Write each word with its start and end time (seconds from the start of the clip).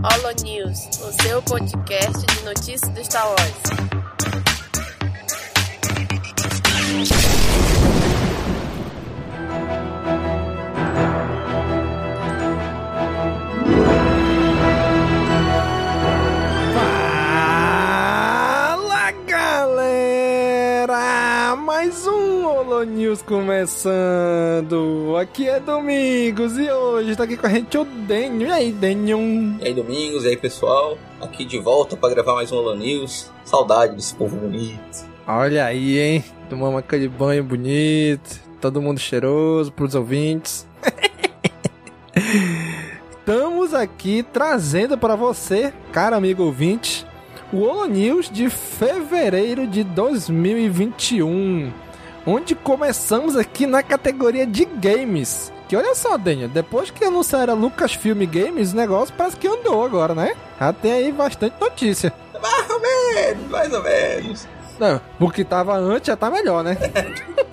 Holo 0.00 0.32
News, 0.44 0.88
o 1.02 1.22
seu 1.22 1.42
podcast 1.42 2.24
de 2.24 2.44
notícias 2.44 2.88
do 2.90 3.00
Star 3.00 3.26
Wars. 3.26 3.88
News 22.84 23.22
começando! 23.22 25.16
Aqui 25.20 25.48
é 25.48 25.58
Domingos 25.58 26.56
e 26.58 26.70
hoje 26.70 27.16
tá 27.16 27.24
aqui 27.24 27.36
com 27.36 27.46
a 27.46 27.50
gente 27.50 27.76
o 27.76 27.84
Denho. 27.84 28.42
E 28.42 28.52
aí, 28.52 28.72
Denho? 28.72 29.56
E 29.60 29.66
aí, 29.66 29.74
Domingos, 29.74 30.24
e 30.24 30.28
aí, 30.28 30.36
pessoal? 30.36 30.96
Aqui 31.20 31.44
de 31.44 31.58
volta 31.58 31.96
pra 31.96 32.08
gravar 32.08 32.34
mais 32.34 32.52
um 32.52 32.56
Holo 32.56 32.76
News. 32.76 33.30
Saudade 33.44 33.96
desse 33.96 34.14
povo 34.14 34.36
bonito. 34.36 35.06
Olha 35.26 35.66
aí, 35.66 35.98
hein? 35.98 36.24
Tomamos 36.48 36.78
aquele 36.78 37.08
banho 37.08 37.44
bonito, 37.44 38.40
todo 38.60 38.80
mundo 38.80 38.98
cheiroso 38.98 39.72
pros 39.72 39.94
ouvintes. 39.94 40.66
Estamos 43.10 43.74
aqui 43.74 44.22
trazendo 44.22 44.96
para 44.96 45.16
você, 45.16 45.72
cara 45.92 46.16
amigo 46.16 46.44
ouvinte, 46.44 47.06
o 47.52 47.62
Holo 47.62 47.86
News 47.86 48.30
de 48.30 48.48
fevereiro 48.48 49.66
de 49.66 49.84
2021, 49.84 51.70
onde 52.28 52.54
começamos 52.54 53.36
aqui 53.36 53.66
na 53.66 53.82
categoria 53.82 54.46
de 54.46 54.66
games. 54.66 55.50
Que 55.66 55.74
olha 55.74 55.94
só, 55.94 56.18
Daniel, 56.18 56.48
depois 56.48 56.90
que 56.90 57.02
anunciaram 57.02 57.54
a 57.54 57.56
Lucasfilm 57.56 58.26
Games, 58.26 58.72
o 58.72 58.76
negócio 58.76 59.14
parece 59.16 59.36
que 59.36 59.48
andou 59.48 59.82
agora, 59.82 60.14
né? 60.14 60.36
Já 60.60 60.72
tem 60.72 60.92
aí 60.92 61.12
bastante 61.12 61.54
notícia. 61.58 62.12
Mais 62.40 62.70
ou 62.70 62.80
menos, 62.80 63.50
mais 63.50 63.72
ou 63.72 63.82
menos. 63.82 64.48
Não, 64.78 65.00
o 65.18 65.30
que 65.30 65.42
tava 65.42 65.76
antes 65.76 66.06
já 66.06 66.16
tá 66.16 66.30
melhor, 66.30 66.62
né? 66.62 66.76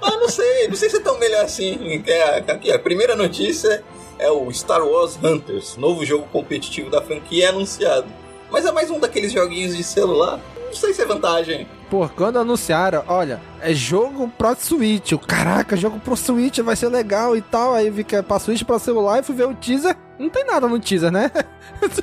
Ah, 0.00 0.16
não 0.16 0.28
sei, 0.28 0.68
não 0.68 0.76
sei 0.76 0.90
se 0.90 0.96
é 0.96 1.00
tão 1.00 1.18
melhor 1.18 1.44
assim. 1.44 2.04
É, 2.06 2.38
Aqui, 2.52 2.70
a 2.70 2.78
primeira 2.78 3.16
notícia 3.16 3.82
é 4.16 4.30
o 4.30 4.48
Star 4.52 4.84
Wars 4.84 5.18
Hunters, 5.20 5.76
novo 5.76 6.04
jogo 6.04 6.26
competitivo 6.32 6.88
da 6.88 7.02
franquia 7.02 7.46
é 7.46 7.48
anunciado. 7.48 8.06
Mas 8.50 8.64
é 8.64 8.70
mais 8.70 8.90
um 8.90 9.00
daqueles 9.00 9.32
joguinhos 9.32 9.76
de 9.76 9.82
celular. 9.82 10.38
Não 10.72 10.78
sei 10.78 10.94
se 10.94 11.02
é 11.02 11.04
vantagem. 11.04 11.68
Pô, 11.90 12.08
quando 12.08 12.38
anunciaram, 12.38 13.04
olha, 13.06 13.38
é 13.60 13.74
jogo 13.74 14.26
pro 14.38 14.56
Switch. 14.58 15.12
Caraca, 15.26 15.76
jogo 15.76 16.00
pro 16.00 16.16
Switch 16.16 16.60
vai 16.60 16.74
ser 16.74 16.88
legal 16.88 17.36
e 17.36 17.42
tal. 17.42 17.74
Aí 17.74 17.90
vi 17.90 18.02
que 18.02 18.16
é 18.16 18.22
pra 18.22 18.38
Switch 18.38 18.64
pra 18.64 18.78
celular 18.78 19.18
e 19.18 19.22
fui 19.22 19.34
ver 19.34 19.46
o 19.46 19.54
teaser. 19.54 19.94
Não 20.18 20.30
tem 20.30 20.46
nada 20.46 20.66
no 20.66 20.80
teaser, 20.80 21.12
né? 21.12 21.30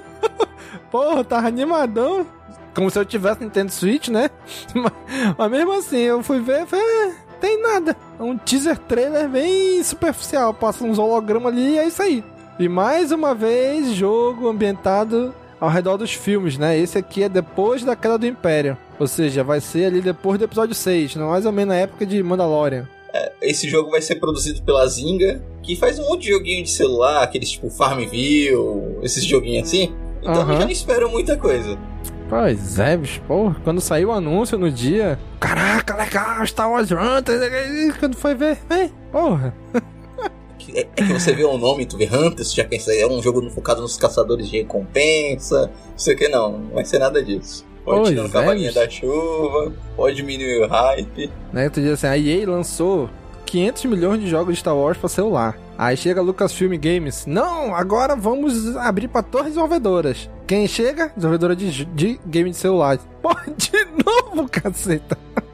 Porra, 0.92 1.23
tava 1.23 1.47
animadão. 1.47 2.28
Como 2.75 2.92
se 2.92 3.00
eu 3.00 3.06
tivesse 3.06 3.44
Nintendo 3.44 3.72
Switch, 3.72 4.09
né? 4.09 4.30
Mas, 4.75 4.94
mas 5.36 5.52
mesmo 5.52 5.72
assim, 5.72 5.97
eu 5.97 6.22
fui 6.22 6.40
ver 6.40 6.67
falei, 6.67 6.86
é, 6.86 7.14
tem 7.42 7.59
nada. 7.59 7.97
É 8.20 8.22
um 8.22 8.38
teaser 8.38 8.78
trailer 8.78 9.28
bem 9.28 9.81
superficial. 9.81 10.53
Passa 10.53 10.84
uns 10.84 11.00
hologramas 11.00 11.52
ali 11.52 11.73
e 11.73 11.80
é 11.80 11.88
isso 11.88 12.03
aí. 12.03 12.23
E 12.59 12.70
mais 12.70 13.12
uma 13.12 13.34
vez, 13.34 13.94
jogo 13.94 14.47
ambientado 14.47 15.34
ao 15.60 15.70
redor 15.70 15.98
dos 15.98 16.14
filmes, 16.14 16.58
né? 16.58 16.78
Esse 16.78 16.98
aqui 16.98 17.24
é 17.24 17.30
depois 17.30 17.84
da 17.84 17.96
queda 17.96 18.18
do 18.18 18.28
Império. 18.28 18.78
Ou 19.00 19.08
seja, 19.08 19.44
vai 19.44 19.60
ser 19.62 19.86
ali 19.86 20.02
depois 20.02 20.38
do 20.40 20.46
episódio 20.46 20.76
6, 20.76 21.16
mais 21.16 21.46
ou 21.46 21.52
menos 21.52 21.74
na 21.74 21.82
época 21.82 22.06
de 22.06 22.22
Mandalorian. 22.24 22.88
Esse 23.42 23.70
jogo 23.70 23.92
vai 23.92 24.02
ser 24.02 24.16
produzido 24.16 24.62
pela 24.62 24.86
Zynga, 24.86 25.42
que 25.64 25.76
faz 25.76 25.98
um 25.98 26.08
monte 26.08 26.24
de 26.24 26.30
joguinho 26.32 26.64
de 26.64 26.70
celular, 26.70 27.24
aqueles 27.24 27.50
tipo 27.52 27.70
Farmville, 27.70 28.98
esses 29.02 29.24
joguinhos 29.24 29.68
assim. 29.68 29.94
Então 30.22 30.34
eu 30.36 30.42
Aham. 30.42 30.54
já 30.58 30.66
não 30.66 30.70
espero 30.70 31.10
muita 31.10 31.38
coisa. 31.38 31.78
Pois 32.30 32.78
é, 32.78 32.96
bicho, 32.96 33.22
porra, 33.28 33.56
quando 33.64 33.82
saiu 33.82 34.10
o 34.10 34.12
anúncio 34.12 34.58
no 34.58 34.70
dia, 34.70 35.18
caraca, 35.40 35.96
legal, 35.96 36.46
Star 36.46 36.69
Wars 36.69 36.90
Hunters, 36.92 37.98
quando 38.00 38.16
foi 38.16 38.36
ver, 38.36 38.59
é, 38.69 38.90
porra. 39.12 39.53
É, 40.74 40.81
é 40.81 40.84
que 40.84 41.14
você 41.14 41.34
vê 41.34 41.44
o 41.44 41.58
nome, 41.58 41.86
tu 41.86 41.97
vê 41.97 42.06
Hunters, 42.06 42.50
tu 42.52 42.56
já 42.56 42.66
pensa, 42.66 42.94
é 42.94 43.06
um 43.08 43.22
jogo 43.22 43.47
focado 43.50 43.81
nos 43.81 43.97
caçadores 43.97 44.50
de 44.50 44.58
recompensa, 44.58 45.68
não 45.68 45.97
sei 45.97 46.16
o 46.16 46.18
que, 46.18 46.28
não, 46.28 46.58
não 46.59 46.75
vai 46.75 46.86
ser 46.86 47.00
nada 47.00 47.24
disso. 47.24 47.66
Pode 47.86 48.02
Pois 48.02 48.09
tirar 48.09 48.25
é, 48.25 48.30
cavalinho 48.30 48.68
bicho. 48.68 48.80
da 48.80 48.90
chuva, 48.90 49.74
pode 49.96 50.16
diminuir 50.16 50.64
o 50.64 50.68
hype. 50.68 51.31
Né, 51.53 51.69
tu 51.69 51.81
diz 51.81 51.92
assim, 51.92 52.08
a 52.08 52.18
EA 52.18 52.48
lançou 52.50 53.09
500 53.46 53.86
milhões 53.86 54.22
de 54.22 54.28
jogos 54.28 54.53
de 54.53 54.59
Star 54.59 54.75
Wars 54.75 54.98
pra 54.98 55.09
celular. 55.09 55.58
Aí 55.78 55.96
chega 55.96 56.22
Lucasfilm 56.22 56.78
Games, 56.78 57.25
não, 57.25 57.74
agora 57.74 58.16
vamos 58.16 58.75
abrir 58.75 59.08
pra 59.08 59.24
torres 59.24 59.50
desenvolvedoras. 59.50 60.30
Quem 60.46 60.68
chega? 60.68 61.08
Desenvolvedora 61.16 61.56
de, 61.56 61.86
de 61.86 62.19
game 62.25 62.50
de 62.50 62.58
celular. 62.58 62.98
Pô, 63.22 63.30
de 63.56 63.88
novo, 64.06 64.48
caceta. 64.50 65.18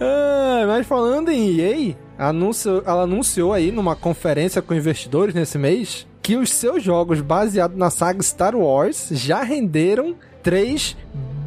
Ah, 0.00 0.64
mas 0.66 0.86
falando 0.86 1.30
em 1.30 1.58
EA, 1.58 1.96
anuncio, 2.18 2.82
ela 2.84 3.02
anunciou 3.02 3.52
aí 3.52 3.70
numa 3.70 3.94
conferência 3.94 4.60
com 4.60 4.74
investidores 4.74 5.34
nesse 5.34 5.56
mês 5.56 6.06
que 6.20 6.36
os 6.36 6.50
seus 6.50 6.82
jogos 6.82 7.20
baseados 7.20 7.78
na 7.78 7.88
saga 7.88 8.22
Star 8.22 8.54
Wars 8.54 9.08
já 9.12 9.42
renderam 9.42 10.14
3 10.42 10.96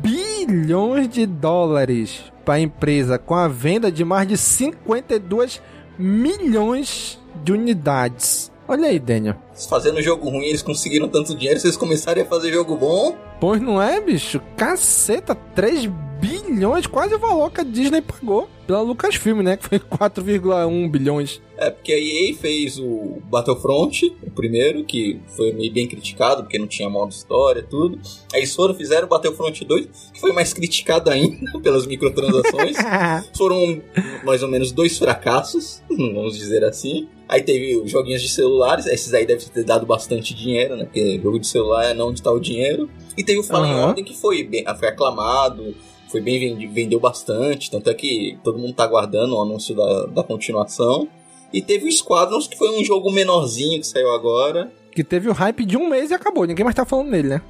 bilhões 0.02 1.08
de 1.08 1.26
dólares 1.26 2.32
para 2.44 2.56
a 2.56 2.60
empresa 2.60 3.20
com 3.20 3.36
a 3.36 3.48
venda 3.48 3.92
de 3.92 4.04
mais 4.04 4.28
de 4.28 4.38
52 4.38 5.62
milhões 6.00 7.20
de 7.44 7.52
unidades. 7.52 8.52
Olha 8.72 8.88
aí, 8.88 9.00
Daniel. 9.00 9.36
Fazendo 9.70 10.02
jogo 10.02 10.30
ruim, 10.30 10.46
eles 10.46 10.62
conseguiram 10.62 11.10
tanto 11.10 11.36
dinheiro, 11.36 11.60
se 11.60 11.68
eles 11.68 11.76
começarem 11.76 12.24
a 12.24 12.26
fazer 12.26 12.54
jogo 12.54 12.78
bom, 12.78 13.18
Pois 13.42 13.60
não 13.60 13.82
é, 13.82 14.00
bicho? 14.00 14.40
Caceta, 14.56 15.36
3 15.36 15.88
bilhões, 16.22 16.88
quase 16.88 17.14
o 17.16 17.20
valor 17.20 17.52
que 17.52 17.60
a 17.60 17.64
Disney 17.66 18.00
pagou 18.02 18.48
pela 18.66 18.80
Lucasfilm, 18.82 19.42
né? 19.42 19.58
Que 19.58 19.68
foi 19.68 19.80
4,1 20.00 20.90
bilhões. 20.90 21.42
É, 21.62 21.70
porque 21.70 21.94
a 21.94 22.00
EA 22.00 22.34
fez 22.34 22.80
o 22.80 23.22
Battlefront, 23.26 24.12
o 24.24 24.32
primeiro, 24.32 24.84
que 24.84 25.22
foi 25.38 25.54
meio 25.54 25.72
bem 25.72 25.88
criticado, 25.88 26.42
porque 26.42 26.58
não 26.58 26.66
tinha 26.66 26.90
modo 26.90 27.12
história 27.12 27.62
tudo. 27.62 28.00
Aí 28.34 28.48
foram, 28.48 28.74
fizeram 28.74 29.06
o 29.06 29.08
Battlefront 29.08 29.64
2, 29.64 29.88
que 30.12 30.20
foi 30.20 30.32
mais 30.34 30.56
criticado 30.56 31.12
ainda 31.12 31.38
pelas 31.62 31.86
microtransações. 31.86 32.78
Foram 33.38 33.80
mais 34.24 34.42
ou 34.42 34.50
menos 34.50 34.72
dois 34.72 34.98
fracassos, 34.98 35.84
vamos 35.88 36.36
dizer 36.36 36.64
assim. 36.64 37.08
Aí 37.30 37.44
teve 37.44 37.78
os 37.78 37.92
joguinhos 37.92 38.24
de 38.24 38.30
celulares, 38.30 38.88
esses 38.88 39.14
aí 39.14 39.26
devem 39.26 39.46
ter 39.48 39.64
dado 39.64 39.86
bastante 39.86 40.34
dinheiro, 40.34 40.76
né? 40.76 40.86
Porque 40.86 41.20
jogo 41.22 41.40
de 41.40 41.46
celular 41.46 41.86
é 41.86 41.94
não 41.94 42.10
onde 42.10 42.24
tá 42.24 42.32
o 42.32 42.40
dinheiro. 42.40 42.90
E 43.16 43.24
teve 43.24 43.40
o 43.40 43.44
Fallen 43.44 43.72
Aham. 43.72 43.90
Order, 43.90 44.04
que 44.04 44.18
foi, 44.18 44.44
bem, 44.44 44.66
foi 44.80 44.88
aclamado, 44.88 45.76
foi 46.10 46.22
bem 46.22 46.68
vendeu 46.70 47.00
bastante, 47.00 47.70
tanto 47.70 47.90
é 47.90 47.94
que 47.94 48.40
todo 48.44 48.58
mundo 48.58 48.74
tá 48.74 48.84
aguardando 48.84 49.36
o 49.36 49.42
anúncio 49.42 49.76
da, 49.76 50.06
da 50.08 50.24
continuação. 50.24 51.08
E 51.54 51.62
teve 51.62 51.88
o 51.88 51.92
Squadrons, 51.92 52.48
que 52.48 52.58
foi 52.58 52.70
um 52.80 52.84
jogo 52.84 53.12
menorzinho 53.12 53.80
que 53.80 53.88
saiu 53.88 54.12
agora. 54.12 54.72
que 54.92 55.04
teve 55.04 55.30
o 55.30 55.34
hype 55.34 55.66
de 55.66 55.78
um 55.78 55.88
mês 55.88 56.12
e 56.12 56.14
acabou. 56.14 56.46
Ninguém 56.46 56.64
mais 56.64 56.76
tá 56.76 56.86
falando 56.86 57.10
nele, 57.10 57.28
né? 57.30 57.42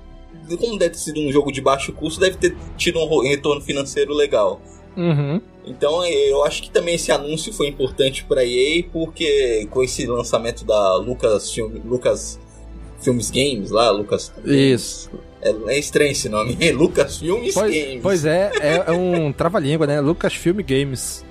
Como 0.60 0.78
deve 0.78 0.92
ter 0.92 1.00
sido 1.00 1.20
um 1.20 1.32
jogo 1.32 1.52
de 1.52 1.62
baixo 1.62 1.92
custo, 1.94 2.20
deve 2.20 2.38
ter 2.38 2.56
tido 2.78 3.00
um 3.00 3.22
retorno 3.28 3.62
financeiro 3.62 4.14
legal. 4.14 4.62
Uhum. 4.98 5.40
Então 5.66 6.04
eu 6.06 6.44
acho 6.44 6.64
que 6.64 6.72
também 6.72 6.96
esse 6.96 7.12
anúncio 7.12 7.54
foi 7.54 7.68
importante 7.68 8.24
para 8.26 8.44
EA, 8.44 8.84
porque 8.92 9.68
com 9.70 9.84
esse 9.84 10.06
lançamento 10.08 10.66
da 10.66 10.96
Lucas, 10.98 11.56
Lucas 11.86 12.40
Filmes 13.00 13.30
Games 13.32 13.70
lá, 13.72 13.90
Lucas. 13.92 14.32
Isso. 14.44 15.10
É, 15.42 15.54
é 15.68 15.80
estranho 15.80 16.12
esse 16.12 16.28
nome, 16.30 16.56
Lucas 16.74 17.18
Filmes 17.18 17.54
Pois, 17.54 17.74
Games. 17.74 18.00
pois 18.02 18.26
é, 18.26 18.52
é, 18.60 18.84
é 18.88 18.92
um 18.92 19.32
trava-língua, 19.32 19.88
né? 19.88 20.00
Lucasfilm 20.02 20.58
Games. 20.64 21.24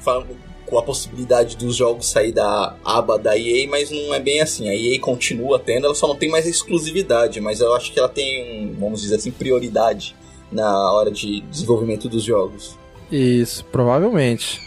Falando 0.00 0.28
com 0.70 0.78
a 0.78 0.82
possibilidade 0.82 1.56
dos 1.56 1.76
jogos 1.76 2.06
sair 2.06 2.32
da 2.32 2.76
aba 2.84 3.18
da 3.18 3.36
EA, 3.36 3.68
mas 3.68 3.90
não 3.90 4.14
é 4.14 4.20
bem 4.20 4.40
assim. 4.40 4.68
A 4.68 4.74
EA 4.74 4.98
continua 5.00 5.58
tendo, 5.58 5.86
ela 5.86 5.94
só 5.94 6.06
não 6.06 6.14
tem 6.14 6.30
mais 6.30 6.46
a 6.46 6.50
exclusividade, 6.50 7.40
mas 7.40 7.60
eu 7.60 7.74
acho 7.74 7.92
que 7.92 7.98
ela 7.98 8.08
tem, 8.08 8.68
um, 8.68 8.76
vamos 8.78 9.02
dizer 9.02 9.16
assim, 9.16 9.30
prioridade 9.30 10.14
na 10.50 10.92
hora 10.92 11.10
de 11.10 11.40
desenvolvimento 11.42 12.08
dos 12.08 12.22
jogos. 12.22 12.78
Isso, 13.10 13.64
provavelmente. 13.66 14.60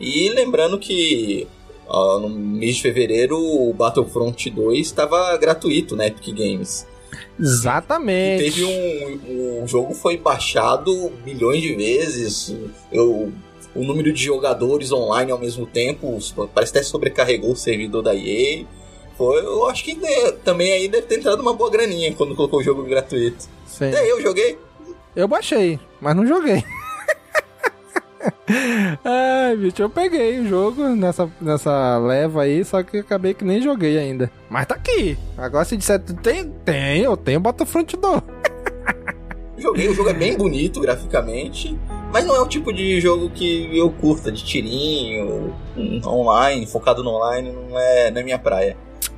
E 0.00 0.28
lembrando 0.30 0.78
que 0.78 1.46
ó, 1.86 2.18
no 2.18 2.28
mês 2.28 2.76
de 2.76 2.82
fevereiro 2.82 3.38
o 3.38 3.72
Battlefront 3.72 4.50
2 4.50 4.78
estava 4.86 5.36
gratuito 5.36 5.94
na 5.94 6.06
Epic 6.06 6.34
Games. 6.34 6.86
E 7.38 7.42
Exatamente. 7.42 8.44
teve 8.44 8.64
um. 8.64 9.62
O 9.62 9.66
jogo 9.66 9.94
foi 9.94 10.16
baixado 10.16 11.12
milhões 11.24 11.62
de 11.62 11.74
vezes. 11.74 12.54
Eu, 12.92 13.32
o 13.74 13.84
número 13.84 14.12
de 14.12 14.22
jogadores 14.22 14.90
online 14.92 15.30
ao 15.30 15.38
mesmo 15.38 15.66
tempo 15.66 16.18
parece 16.52 16.72
até 16.72 16.82
sobrecarregou 16.82 17.52
o 17.52 17.56
servidor 17.56 18.02
da 18.02 18.14
EA. 18.14 18.64
Foi, 19.16 19.44
eu 19.44 19.66
acho 19.68 19.84
que 19.84 19.98
também 20.44 20.72
aí 20.72 20.88
deve 20.88 21.06
ter 21.06 21.18
entrado 21.18 21.40
uma 21.40 21.52
boa 21.52 21.70
graninha 21.70 22.14
quando 22.14 22.34
colocou 22.34 22.60
o 22.60 22.62
jogo 22.62 22.82
gratuito. 22.84 23.48
Sim. 23.66 23.88
Até 23.88 24.10
eu 24.10 24.20
joguei. 24.22 24.58
Eu 25.14 25.28
baixei, 25.28 25.78
mas 26.00 26.16
não 26.16 26.26
joguei. 26.26 26.64
Ai, 29.04 29.56
bicho, 29.56 29.80
eu 29.80 29.90
peguei 29.90 30.40
o 30.40 30.48
jogo 30.48 30.88
nessa, 30.90 31.30
nessa 31.40 31.98
leva 31.98 32.42
aí, 32.42 32.64
só 32.64 32.82
que 32.82 32.98
acabei 32.98 33.34
que 33.34 33.44
nem 33.44 33.62
joguei 33.62 33.98
ainda. 33.98 34.30
Mas 34.48 34.66
tá 34.66 34.74
aqui. 34.74 35.16
Agora 35.36 35.64
se 35.64 35.76
disser, 35.76 36.00
tem, 36.00 36.50
tem, 36.64 37.02
eu 37.02 37.16
tenho 37.16 37.40
Battlefront 37.40 37.96
2. 37.96 38.22
Joguei, 39.60 39.88
o 39.88 39.94
jogo 39.94 40.08
é 40.08 40.14
bem 40.14 40.34
bonito 40.38 40.80
graficamente, 40.80 41.78
mas 42.12 42.24
não 42.24 42.34
é 42.34 42.40
o 42.40 42.46
tipo 42.46 42.72
de 42.72 43.00
jogo 43.00 43.30
que 43.30 43.76
eu 43.76 43.90
curta, 43.90 44.30
de 44.30 44.44
tirinho, 44.44 45.54
online, 46.04 46.66
focado 46.66 47.02
no 47.02 47.10
online, 47.10 47.52
não 47.52 47.78
é, 47.78 48.10
não 48.10 48.20
é 48.20 48.24
minha 48.24 48.38
praia. 48.38 48.76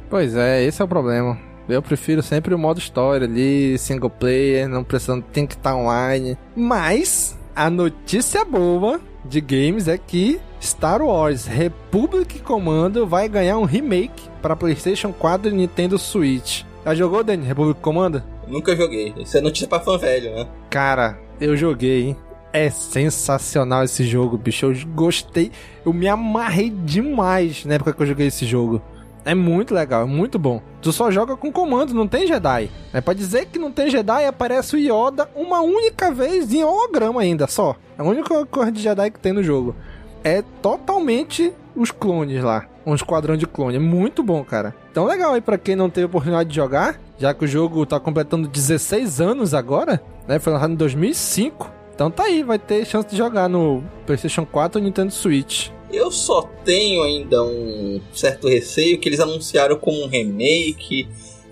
Pois 0.08 0.36
é, 0.36 0.62
esse 0.62 0.80
é 0.82 0.84
o 0.84 0.88
problema. 0.88 1.38
Eu 1.68 1.80
prefiro 1.80 2.22
sempre 2.22 2.54
o 2.54 2.58
modo 2.58 2.78
história 2.78 3.26
ali, 3.26 3.78
single 3.78 4.10
player, 4.10 4.68
não 4.68 4.84
precisando, 4.84 5.24
tem 5.32 5.46
que 5.46 5.54
estar 5.54 5.74
online. 5.74 6.36
Mas 6.54 7.38
a 7.54 7.70
notícia 7.70 8.44
boa 8.44 9.00
de 9.24 9.40
games 9.40 9.88
é 9.88 9.96
que 9.96 10.40
Star 10.60 11.00
Wars 11.00 11.46
Republic 11.46 12.40
Commando 12.40 13.06
vai 13.06 13.28
ganhar 13.28 13.58
um 13.58 13.64
remake 13.64 14.28
para 14.42 14.56
PlayStation 14.56 15.12
4 15.12 15.48
e 15.48 15.52
Nintendo 15.52 15.98
Switch. 15.98 16.62
Já 16.84 16.94
jogou, 16.94 17.22
Dani, 17.22 17.46
Republic 17.46 17.80
Commando? 17.80 18.22
Nunca 18.46 18.74
joguei. 18.76 19.14
Isso 19.16 19.38
é 19.38 19.40
notícia 19.40 19.68
pra 19.68 19.80
fã 19.80 19.96
velho, 19.96 20.34
né? 20.34 20.48
Cara, 20.68 21.18
eu 21.40 21.56
joguei, 21.56 22.08
hein? 22.08 22.16
É 22.52 22.68
sensacional 22.68 23.84
esse 23.84 24.04
jogo, 24.04 24.36
bicho. 24.36 24.66
Eu 24.66 24.74
gostei. 24.94 25.50
Eu 25.86 25.92
me 25.92 26.06
amarrei 26.06 26.68
demais 26.68 27.64
na 27.64 27.74
época 27.74 27.94
que 27.94 28.02
eu 28.02 28.06
joguei 28.06 28.26
esse 28.26 28.44
jogo. 28.44 28.82
É 29.24 29.34
muito 29.34 29.72
legal, 29.72 30.02
é 30.02 30.04
muito 30.04 30.38
bom. 30.38 30.60
Tu 30.80 30.92
só 30.92 31.10
joga 31.10 31.36
com 31.36 31.52
comando, 31.52 31.94
não 31.94 32.08
tem 32.08 32.26
Jedi. 32.26 32.70
É 32.92 33.00
pra 33.00 33.14
dizer 33.14 33.46
que 33.46 33.58
não 33.58 33.70
tem 33.70 33.88
Jedi, 33.88 34.26
aparece 34.26 34.74
o 34.74 34.78
Yoda 34.78 35.30
uma 35.34 35.60
única 35.60 36.10
vez 36.10 36.52
em 36.52 36.64
holograma 36.64 37.20
ainda, 37.20 37.46
só. 37.46 37.76
É 37.96 38.02
a 38.02 38.04
única 38.04 38.44
coisa 38.46 38.72
de 38.72 38.82
Jedi 38.82 39.10
que 39.12 39.20
tem 39.20 39.32
no 39.32 39.42
jogo. 39.42 39.76
É 40.24 40.42
totalmente 40.60 41.52
os 41.74 41.90
clones 41.90 42.42
lá. 42.42 42.66
Um 42.84 42.94
esquadrão 42.94 43.36
de 43.36 43.46
clone. 43.46 43.76
É 43.76 43.80
muito 43.80 44.22
bom, 44.24 44.44
cara. 44.44 44.74
Então 44.90 45.06
legal 45.06 45.34
aí 45.34 45.40
pra 45.40 45.56
quem 45.56 45.76
não 45.76 45.88
teve 45.88 46.06
oportunidade 46.06 46.48
de 46.48 46.56
jogar, 46.56 47.00
já 47.16 47.32
que 47.32 47.44
o 47.44 47.48
jogo 47.48 47.86
tá 47.86 48.00
completando 48.00 48.48
16 48.48 49.20
anos 49.20 49.54
agora, 49.54 50.02
né? 50.26 50.38
Foi 50.40 50.52
lançado 50.52 50.72
em 50.72 50.76
2005. 50.76 51.81
Então 51.94 52.10
tá 52.10 52.24
aí, 52.24 52.42
vai 52.42 52.58
ter 52.58 52.84
chance 52.84 53.08
de 53.08 53.16
jogar 53.16 53.48
no 53.48 53.82
PlayStation 54.06 54.44
4 54.46 54.80
ou 54.80 54.84
Nintendo 54.84 55.12
Switch. 55.12 55.68
Eu 55.90 56.10
só 56.10 56.42
tenho 56.64 57.02
ainda 57.02 57.42
um 57.44 58.00
certo 58.14 58.48
receio 58.48 58.98
que 58.98 59.08
eles 59.08 59.20
anunciaram 59.20 59.76
como 59.76 60.02
um 60.02 60.06
remake, 60.06 61.06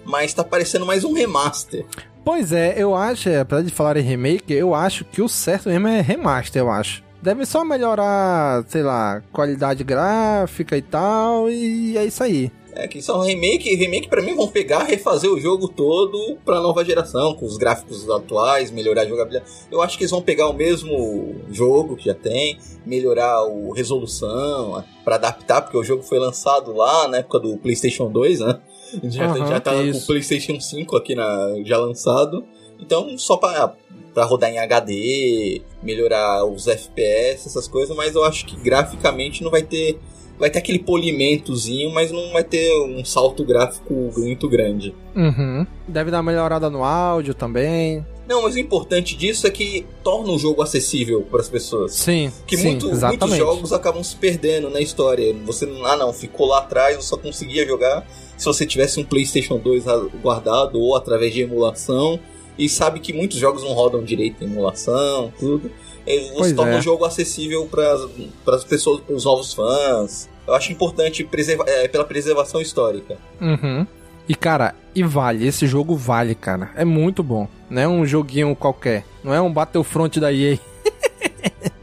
mas 0.05 0.33
tá 0.33 0.43
parecendo 0.43 0.87
mais 0.87 1.05
um 1.05 1.13
remaster. 1.13 1.85
Pois 2.25 2.53
é, 2.53 2.75
eu 2.77 2.95
acho, 2.95 3.29
apesar 3.39 3.63
de 3.63 3.71
falar 3.71 3.97
em 3.97 4.03
remake, 4.03 4.53
eu 4.53 4.75
acho 4.75 5.05
que 5.05 5.21
o 5.23 5.29
certo 5.29 5.69
mesmo 5.69 5.89
é 5.89 6.01
remaster, 6.01 6.63
eu 6.63 6.71
acho. 6.71 7.03
Deve 7.23 7.45
só 7.45 7.65
melhorar, 7.65 8.65
sei 8.67 8.83
lá, 8.83 9.23
qualidade 9.31 9.85
gráfica 9.85 10.77
e 10.77 10.83
tal, 10.83 11.51
e 11.51 11.99
é 11.99 12.05
isso 12.05 12.23
aí. 12.23 12.51
É, 12.73 12.87
que 12.87 13.03
são 13.03 13.21
remake, 13.21 13.75
remake 13.75 14.09
para 14.09 14.23
mim 14.23 14.35
vão 14.35 14.47
pegar, 14.49 14.85
refazer 14.85 15.31
o 15.31 15.41
jogo 15.41 15.69
todo 15.69 16.39
pra 16.45 16.61
nova 16.61 16.85
geração, 16.85 17.35
com 17.35 17.45
os 17.45 17.57
gráficos 17.57 18.09
atuais, 18.09 18.71
melhorar 18.71 19.03
a 19.03 19.07
jogabilidade. 19.07 19.51
Eu 19.71 19.83
acho 19.83 19.97
que 19.99 20.05
eles 20.05 20.11
vão 20.11 20.23
pegar 20.23 20.49
o 20.49 20.53
mesmo 20.53 21.35
jogo 21.51 21.97
que 21.97 22.07
já 22.07 22.15
tem, 22.15 22.59
melhorar 22.87 23.39
a 23.39 23.75
resolução, 23.75 24.85
para 25.05 25.17
adaptar, 25.17 25.63
porque 25.63 25.77
o 25.77 25.85
jogo 25.85 26.03
foi 26.03 26.19
lançado 26.19 26.73
lá 26.73 27.09
na 27.09 27.19
época 27.19 27.41
do 27.41 27.57
PlayStation 27.57 28.11
2, 28.11 28.41
né? 28.41 28.61
Já, 29.05 29.33
uhum, 29.33 29.47
já 29.47 29.61
tá 29.61 29.73
com 29.73 29.91
o 29.91 30.07
PlayStation 30.07 30.61
5 30.61 30.97
aqui 30.97 31.15
na, 31.15 31.63
já 31.65 31.79
lançado. 31.79 32.45
Então, 32.79 33.17
só 33.19 33.37
para 33.37 33.75
para 34.13 34.25
rodar 34.25 34.51
em 34.51 34.59
HD, 34.59 35.63
melhorar 35.83 36.45
os 36.45 36.67
FPS, 36.67 37.47
essas 37.47 37.69
coisas, 37.69 37.97
mas 37.97 38.15
eu 38.15 38.25
acho 38.25 38.45
que 38.45 38.57
graficamente 38.57 39.43
não 39.43 39.51
vai 39.51 39.63
ter 39.63 40.01
vai 40.41 40.49
ter 40.49 40.59
aquele 40.59 40.79
polimentozinho, 40.79 41.93
mas 41.93 42.11
não 42.11 42.33
vai 42.33 42.43
ter 42.43 42.73
um 42.83 43.05
salto 43.05 43.45
gráfico 43.45 44.11
muito 44.17 44.49
grande. 44.49 44.95
Uhum. 45.15 45.67
Deve 45.87 46.11
dar 46.11 46.17
uma 46.17 46.33
melhorada 46.33 46.71
no 46.71 46.83
áudio 46.83 47.35
também. 47.35 48.05
Não, 48.27 48.43
mas 48.43 48.55
o 48.55 48.59
importante 48.59 49.17
disso 49.17 49.47
é 49.47 49.51
que 49.51 49.85
torna 50.03 50.33
o 50.33 50.39
jogo 50.39 50.63
acessível 50.63 51.21
para 51.23 51.41
as 51.41 51.49
pessoas. 51.49 51.93
Sim. 51.93 52.33
Que 52.47 52.57
sim, 52.57 52.71
muito, 52.71 52.87
muitos 52.89 53.37
jogos 53.37 53.73
acabam 53.73 54.03
se 54.03 54.17
perdendo 54.17 54.71
na 54.71 54.81
história. 54.81 55.35
Você, 55.45 55.69
ah 55.85 55.97
não, 55.97 56.13
ficou 56.13 56.47
lá 56.47 56.61
atrás, 56.61 56.97
eu 56.97 57.03
só 57.03 57.19
conseguia 57.19 57.67
jogar 57.67 58.07
se 58.37 58.47
você 58.47 58.65
tivesse 58.65 58.99
um 58.99 59.05
PlayStation 59.05 59.59
2 59.59 59.85
guardado 60.23 60.81
ou 60.81 60.97
através 60.97 61.35
de 61.35 61.43
emulação. 61.43 62.19
E 62.57 62.69
sabe 62.69 63.01
que 63.01 63.13
muitos 63.13 63.39
jogos 63.39 63.63
não 63.63 63.73
rodam 63.73 64.03
direito 64.03 64.43
em 64.43 64.47
emulação, 64.47 65.33
tudo. 65.39 65.71
Você 66.07 66.33
pois 66.35 66.53
torna 66.53 66.77
é. 66.77 66.79
o 66.79 66.83
jogo 66.83 67.05
acessível 67.05 67.69
para 67.71 68.55
as 68.57 68.65
pessoas, 68.65 69.01
para 69.01 69.15
os 69.15 69.25
novos 69.25 69.53
fãs. 69.53 70.30
Eu 70.47 70.55
acho 70.55 70.73
importante 70.73 71.25
preserva 71.25 71.65
é, 71.67 71.89
pela 71.89 72.05
preservação 72.05 72.61
histórica. 72.61 73.17
Uhum. 73.41 73.87
E 74.29 74.35
cara, 74.35 74.75
e 74.95 75.03
vale, 75.03 75.47
esse 75.47 75.67
jogo 75.67 75.97
vale, 75.97 76.35
cara. 76.35 76.71
É 76.77 76.85
muito 76.85 77.23
bom. 77.23 77.49
Não 77.69 77.83
é 77.83 77.89
um 77.89 78.07
joguinho 78.07 78.55
qualquer. 78.55 79.05
Não 79.25 79.35
é 79.35 79.41
um 79.41 79.53
Battlefront 79.53 80.21
da 80.21 80.33
EA. 80.33 80.59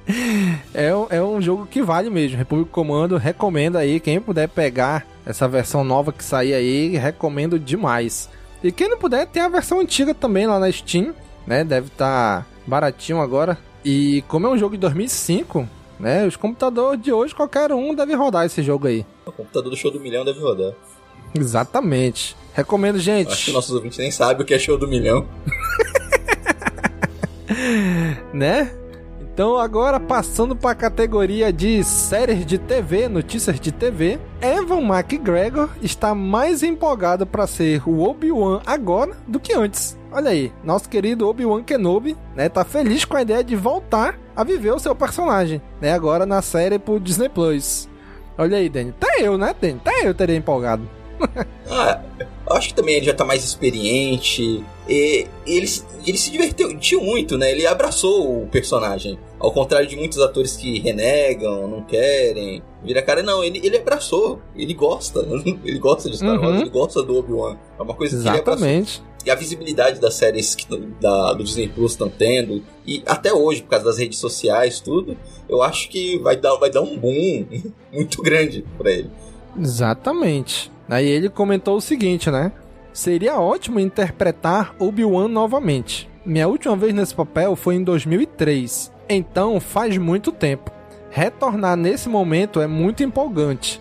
é, 0.73 0.89
é 1.09 1.21
um 1.21 1.41
jogo 1.41 1.65
que 1.65 1.81
vale 1.81 2.09
mesmo. 2.09 2.37
República 2.37 2.71
Comando, 2.71 3.17
recomendo 3.17 3.77
aí. 3.77 3.99
Quem 3.99 4.19
puder 4.19 4.47
pegar 4.47 5.05
essa 5.25 5.47
versão 5.47 5.83
nova 5.83 6.13
que 6.13 6.23
sair 6.23 6.53
aí, 6.53 6.95
recomendo 6.95 7.59
demais. 7.59 8.29
E 8.63 8.71
quem 8.71 8.89
não 8.89 8.97
puder, 8.97 9.27
tem 9.27 9.41
a 9.41 9.49
versão 9.49 9.81
antiga 9.81 10.13
também 10.13 10.47
lá 10.47 10.57
na 10.57 10.71
Steam, 10.71 11.13
né? 11.45 11.63
Deve 11.63 11.87
estar 11.87 12.41
tá 12.41 12.45
baratinho 12.65 13.21
agora. 13.21 13.57
E 13.83 14.23
como 14.27 14.47
é 14.47 14.49
um 14.49 14.57
jogo 14.57 14.75
de 14.75 14.81
2005, 14.81 15.67
né? 15.99 16.25
Os 16.25 16.35
computadores 16.35 17.01
de 17.01 17.11
hoje, 17.11 17.33
qualquer 17.33 17.71
um 17.71 17.93
deve 17.93 18.13
rodar 18.13 18.45
esse 18.45 18.61
jogo 18.61 18.87
aí. 18.87 19.05
O 19.25 19.31
computador 19.31 19.69
do 19.69 19.75
show 19.75 19.91
do 19.91 19.99
milhão 19.99 20.23
deve 20.23 20.39
rodar. 20.39 20.73
Exatamente. 21.33 22.35
Recomendo, 22.53 22.99
gente. 22.99 23.31
Acho 23.31 23.45
que 23.45 23.51
nossos 23.51 23.73
ouvintes 23.75 23.97
nem 23.97 24.11
sabem 24.11 24.43
o 24.43 24.45
que 24.45 24.53
é 24.53 24.59
show 24.59 24.77
do 24.77 24.87
milhão. 24.87 25.27
né? 28.33 28.71
Então, 29.37 29.55
agora 29.55 29.99
passando 29.99 30.55
para 30.55 30.71
a 30.71 30.75
categoria 30.75 31.53
de 31.53 31.83
séries 31.83 32.43
de 32.43 32.57
TV, 32.57 33.07
notícias 33.07 33.59
de 33.59 33.71
TV, 33.71 34.19
Evan 34.41 34.81
McGregor 34.81 35.69
está 35.79 36.15
mais 36.15 36.63
empolgado 36.63 37.23
para 37.23 37.45
ser 37.45 37.87
o 37.87 38.01
Obi-Wan 38.01 38.61
agora 38.65 39.15
do 39.27 39.39
que 39.39 39.53
antes. 39.53 39.95
Olha 40.11 40.31
aí, 40.31 40.51
nosso 40.63 40.89
querido 40.89 41.27
Obi-Wan 41.27 41.61
Kenobi, 41.61 42.17
né, 42.35 42.49
tá 42.49 42.65
feliz 42.65 43.05
com 43.05 43.15
a 43.15 43.21
ideia 43.21 43.43
de 43.43 43.55
voltar 43.55 44.17
a 44.37 44.43
viver 44.43 44.71
o 44.71 44.77
seu 44.77 44.93
personagem, 44.93 45.59
né, 45.81 45.91
agora 45.91 46.23
na 46.23 46.43
série 46.43 46.77
pro 46.77 46.99
Disney 46.99 47.27
Plus. 47.27 47.89
Olha 48.37 48.59
aí, 48.59 48.69
Danny, 48.69 48.93
até 49.01 49.27
eu, 49.27 49.35
né, 49.35 49.55
Danny? 49.59 49.81
Até 49.83 50.07
eu 50.07 50.13
teria 50.13 50.35
empolgado. 50.35 50.87
ah, 51.67 51.99
eu 52.47 52.55
acho 52.55 52.67
que 52.67 52.75
também 52.75 52.95
ele 52.95 53.05
já 53.07 53.15
tá 53.15 53.25
mais 53.25 53.43
experiente. 53.43 54.63
E 54.87 55.25
ele, 55.47 55.67
ele 56.05 56.17
se 56.17 56.29
divertiu 56.29 57.01
muito, 57.01 57.35
né? 57.35 57.51
Ele 57.51 57.65
abraçou 57.65 58.43
o 58.43 58.47
personagem. 58.47 59.17
Ao 59.39 59.51
contrário 59.51 59.87
de 59.87 59.95
muitos 59.95 60.19
atores 60.19 60.55
que 60.55 60.79
renegam, 60.79 61.67
não 61.67 61.81
querem, 61.81 62.61
vira 62.83 63.01
cara. 63.01 63.23
Não, 63.23 63.43
ele, 63.43 63.59
ele 63.63 63.77
abraçou. 63.77 64.39
Ele 64.55 64.75
gosta. 64.75 65.19
Ele 65.65 65.79
gosta 65.79 66.09
de 66.11 66.17
Star 66.17 66.39
Wars, 66.39 66.57
uhum. 66.57 66.61
ele 66.61 66.69
gosta 66.69 67.01
do 67.01 67.17
Obi-Wan. 67.17 67.57
É 67.77 67.81
uma 67.81 67.95
coisa 67.95 68.15
Exatamente. 68.15 68.43
que 68.43 68.49
ele 68.49 68.67
abraçou. 68.67 69.06
E 69.25 69.31
a 69.31 69.35
visibilidade 69.35 69.99
das 69.99 70.13
séries 70.13 70.55
que, 70.55 70.65
da, 71.01 71.33
do 71.33 71.43
Disney 71.43 71.67
Plus 71.67 71.91
estão 71.91 72.09
tendo, 72.09 72.63
e 72.85 73.03
até 73.05 73.33
hoje, 73.33 73.61
por 73.61 73.69
causa 73.69 73.85
das 73.85 73.97
redes 73.97 74.19
sociais, 74.19 74.79
tudo, 74.79 75.17
eu 75.49 75.61
acho 75.61 75.89
que 75.89 76.17
vai 76.19 76.37
dar, 76.37 76.55
vai 76.55 76.69
dar 76.69 76.81
um 76.81 76.97
boom 76.97 77.45
muito 77.91 78.21
grande 78.21 78.63
para 78.77 78.91
ele. 78.91 79.09
Exatamente. 79.59 80.71
Aí 80.89 81.05
ele 81.05 81.29
comentou 81.29 81.75
o 81.75 81.81
seguinte, 81.81 82.31
né? 82.31 82.51
Seria 82.93 83.39
ótimo 83.39 83.79
interpretar 83.79 84.73
Obi-Wan 84.79 85.27
novamente. 85.27 86.09
Minha 86.25 86.47
última 86.47 86.75
vez 86.75 86.93
nesse 86.93 87.13
papel 87.13 87.55
foi 87.55 87.75
em 87.75 87.83
2003, 87.83 88.91
então 89.07 89.59
faz 89.59 89.97
muito 89.97 90.31
tempo. 90.31 90.71
Retornar 91.09 91.77
nesse 91.77 92.09
momento 92.09 92.59
é 92.59 92.67
muito 92.67 93.03
empolgante, 93.03 93.79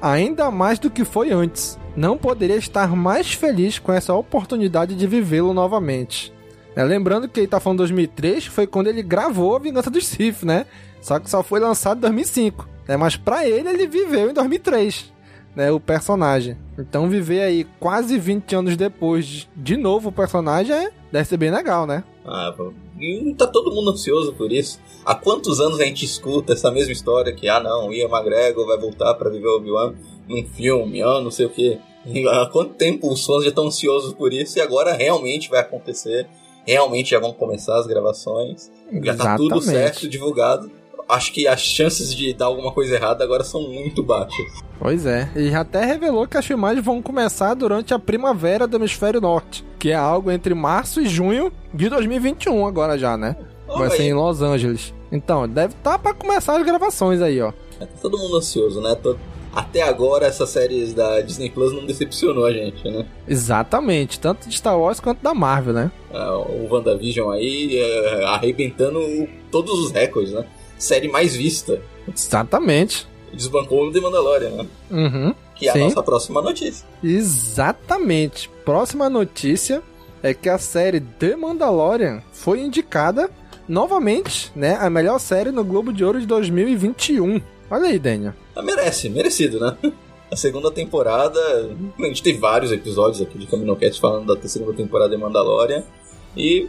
ainda 0.00 0.50
mais 0.50 0.78
do 0.78 0.90
que 0.90 1.04
foi 1.04 1.32
antes. 1.32 1.78
Não 1.98 2.16
poderia 2.16 2.54
estar 2.54 2.94
mais 2.94 3.32
feliz 3.32 3.80
com 3.80 3.92
essa 3.92 4.14
oportunidade 4.14 4.94
de 4.94 5.04
vivê-lo 5.04 5.52
novamente. 5.52 6.32
É, 6.76 6.84
lembrando 6.84 7.28
que 7.28 7.40
ele 7.40 7.48
tá 7.48 7.58
falando 7.58 7.78
2003, 7.78 8.46
foi 8.46 8.68
quando 8.68 8.86
ele 8.86 9.02
gravou 9.02 9.56
A 9.56 9.58
Vingança 9.58 9.90
dos 9.90 10.06
Sith, 10.06 10.44
né? 10.44 10.64
Só 11.00 11.18
que 11.18 11.28
só 11.28 11.42
foi 11.42 11.58
lançado 11.58 11.98
em 11.98 12.02
2005. 12.02 12.68
Né? 12.86 12.96
Mas 12.96 13.16
para 13.16 13.48
ele, 13.48 13.68
ele 13.68 13.88
viveu 13.88 14.30
em 14.30 14.32
2003 14.32 15.12
né, 15.56 15.72
o 15.72 15.80
personagem. 15.80 16.56
Então 16.78 17.08
viver 17.08 17.40
aí 17.40 17.66
quase 17.80 18.16
20 18.16 18.54
anos 18.54 18.76
depois 18.76 19.48
de 19.56 19.76
novo 19.76 20.10
o 20.10 20.12
personagem 20.12 20.72
é, 20.72 20.92
deve 21.10 21.24
ser 21.24 21.36
bem 21.36 21.50
legal, 21.50 21.84
né? 21.84 22.04
Ah, 22.24 22.54
e 23.00 23.34
tá 23.36 23.44
todo 23.44 23.74
mundo 23.74 23.90
ansioso 23.90 24.34
por 24.34 24.52
isso. 24.52 24.78
Há 25.04 25.16
quantos 25.16 25.60
anos 25.60 25.80
a 25.80 25.84
gente 25.84 26.04
escuta 26.04 26.52
essa 26.52 26.70
mesma 26.70 26.92
história 26.92 27.32
que, 27.32 27.48
ah 27.48 27.58
não, 27.58 27.92
Ian 27.92 28.08
McGregor 28.08 28.66
vai 28.68 28.78
voltar 28.78 29.14
para 29.14 29.30
viver 29.30 29.48
Obi-Wan 29.48 29.94
num 30.28 30.46
filme, 30.46 31.02
ah 31.02 31.20
não 31.20 31.32
sei 31.32 31.46
o 31.46 31.50
que. 31.50 31.76
Há 32.28 32.46
quanto 32.46 32.74
tempo 32.74 33.10
os 33.12 33.24
fãs 33.24 33.42
já 33.42 33.50
estão 33.50 33.66
ansiosos 33.66 34.12
por 34.14 34.32
isso 34.32 34.58
e 34.58 34.60
agora 34.60 34.92
realmente 34.94 35.48
vai 35.48 35.60
acontecer. 35.60 36.26
Realmente 36.66 37.10
já 37.10 37.20
vão 37.20 37.32
começar 37.32 37.78
as 37.78 37.86
gravações. 37.86 38.70
Já 39.02 39.16
tá 39.16 39.36
tudo 39.36 39.60
certo, 39.60 40.08
divulgado 40.08 40.70
acho 41.08 41.32
que 41.32 41.48
as 41.48 41.60
chances 41.60 42.14
de 42.14 42.34
dar 42.34 42.46
alguma 42.46 42.70
coisa 42.70 42.94
errada 42.94 43.24
agora 43.24 43.42
são 43.42 43.62
muito 43.62 44.02
baixas. 44.02 44.46
Pois 44.78 45.06
é, 45.06 45.30
e 45.34 45.52
até 45.54 45.84
revelou 45.84 46.28
que 46.28 46.36
as 46.36 46.44
filmagens 46.44 46.84
vão 46.84 47.00
começar 47.00 47.54
durante 47.54 47.94
a 47.94 47.98
primavera 47.98 48.66
do 48.66 48.76
hemisfério 48.76 49.20
norte, 49.20 49.64
que 49.78 49.90
é 49.90 49.94
algo 49.94 50.30
entre 50.30 50.54
março 50.54 51.00
e 51.00 51.08
junho 51.08 51.50
de 51.72 51.88
2021 51.88 52.66
agora 52.66 52.98
já, 52.98 53.16
né? 53.16 53.34
Vai 53.66 53.90
ser 53.90 54.04
em 54.04 54.14
Los 54.14 54.40
Angeles. 54.40 54.94
Então, 55.10 55.48
deve 55.48 55.74
estar 55.74 55.92
tá 55.92 55.98
para 55.98 56.14
começar 56.14 56.58
as 56.58 56.64
gravações 56.64 57.20
aí, 57.20 57.40
ó. 57.40 57.52
É, 57.80 57.86
tá 57.86 57.92
todo 58.00 58.18
mundo 58.18 58.36
ansioso, 58.36 58.80
né? 58.80 58.96
Até 59.58 59.82
agora, 59.82 60.24
essas 60.24 60.50
séries 60.50 60.94
da 60.94 61.20
Disney 61.20 61.50
Plus 61.50 61.72
não 61.72 61.84
decepcionou 61.84 62.46
a 62.46 62.52
gente, 62.52 62.88
né? 62.88 63.04
Exatamente, 63.26 64.20
tanto 64.20 64.48
de 64.48 64.56
Star 64.56 64.78
Wars 64.78 65.00
quanto 65.00 65.20
da 65.20 65.34
Marvel, 65.34 65.74
né? 65.74 65.90
É, 66.12 66.30
o 66.30 66.68
WandaVision 66.70 67.28
aí 67.32 67.76
é, 67.76 68.24
arrebentando 68.26 69.00
todos 69.50 69.80
os 69.80 69.90
recordes, 69.90 70.32
né? 70.32 70.44
Série 70.78 71.08
mais 71.08 71.34
vista. 71.34 71.82
Exatamente. 72.06 73.08
Desbancou 73.32 73.88
o 73.88 73.92
The 73.92 74.00
Mandalorian, 74.00 74.50
né? 74.50 74.66
Uhum. 74.92 75.34
Que 75.56 75.68
é 75.68 75.72
Sim. 75.72 75.80
a 75.80 75.84
nossa 75.86 76.02
próxima 76.04 76.40
notícia. 76.40 76.86
Exatamente. 77.02 78.48
Próxima 78.64 79.10
notícia 79.10 79.82
é 80.22 80.32
que 80.32 80.48
a 80.48 80.58
série 80.58 81.00
The 81.00 81.34
Mandalorian 81.34 82.22
foi 82.30 82.60
indicada 82.60 83.28
novamente, 83.68 84.52
né, 84.54 84.78
a 84.80 84.88
melhor 84.88 85.18
série 85.18 85.50
no 85.50 85.64
Globo 85.64 85.92
de 85.92 86.04
Ouro 86.04 86.20
de 86.20 86.26
2021. 86.26 87.40
Olha 87.68 87.88
aí, 87.88 87.98
Daniel. 87.98 88.34
Ah, 88.58 88.62
merece, 88.62 89.08
merecido, 89.08 89.60
né? 89.60 89.76
A 90.28 90.34
segunda 90.34 90.68
temporada, 90.68 91.38
a 91.96 92.02
gente 92.02 92.24
tem 92.24 92.36
vários 92.36 92.72
episódios 92.72 93.22
aqui 93.22 93.38
de 93.38 93.46
Caminocast 93.46 94.00
falando 94.00 94.34
da 94.34 94.48
segunda 94.48 94.74
temporada 94.74 95.14
de 95.14 95.16
Mandalorian 95.16 95.84
e 96.36 96.68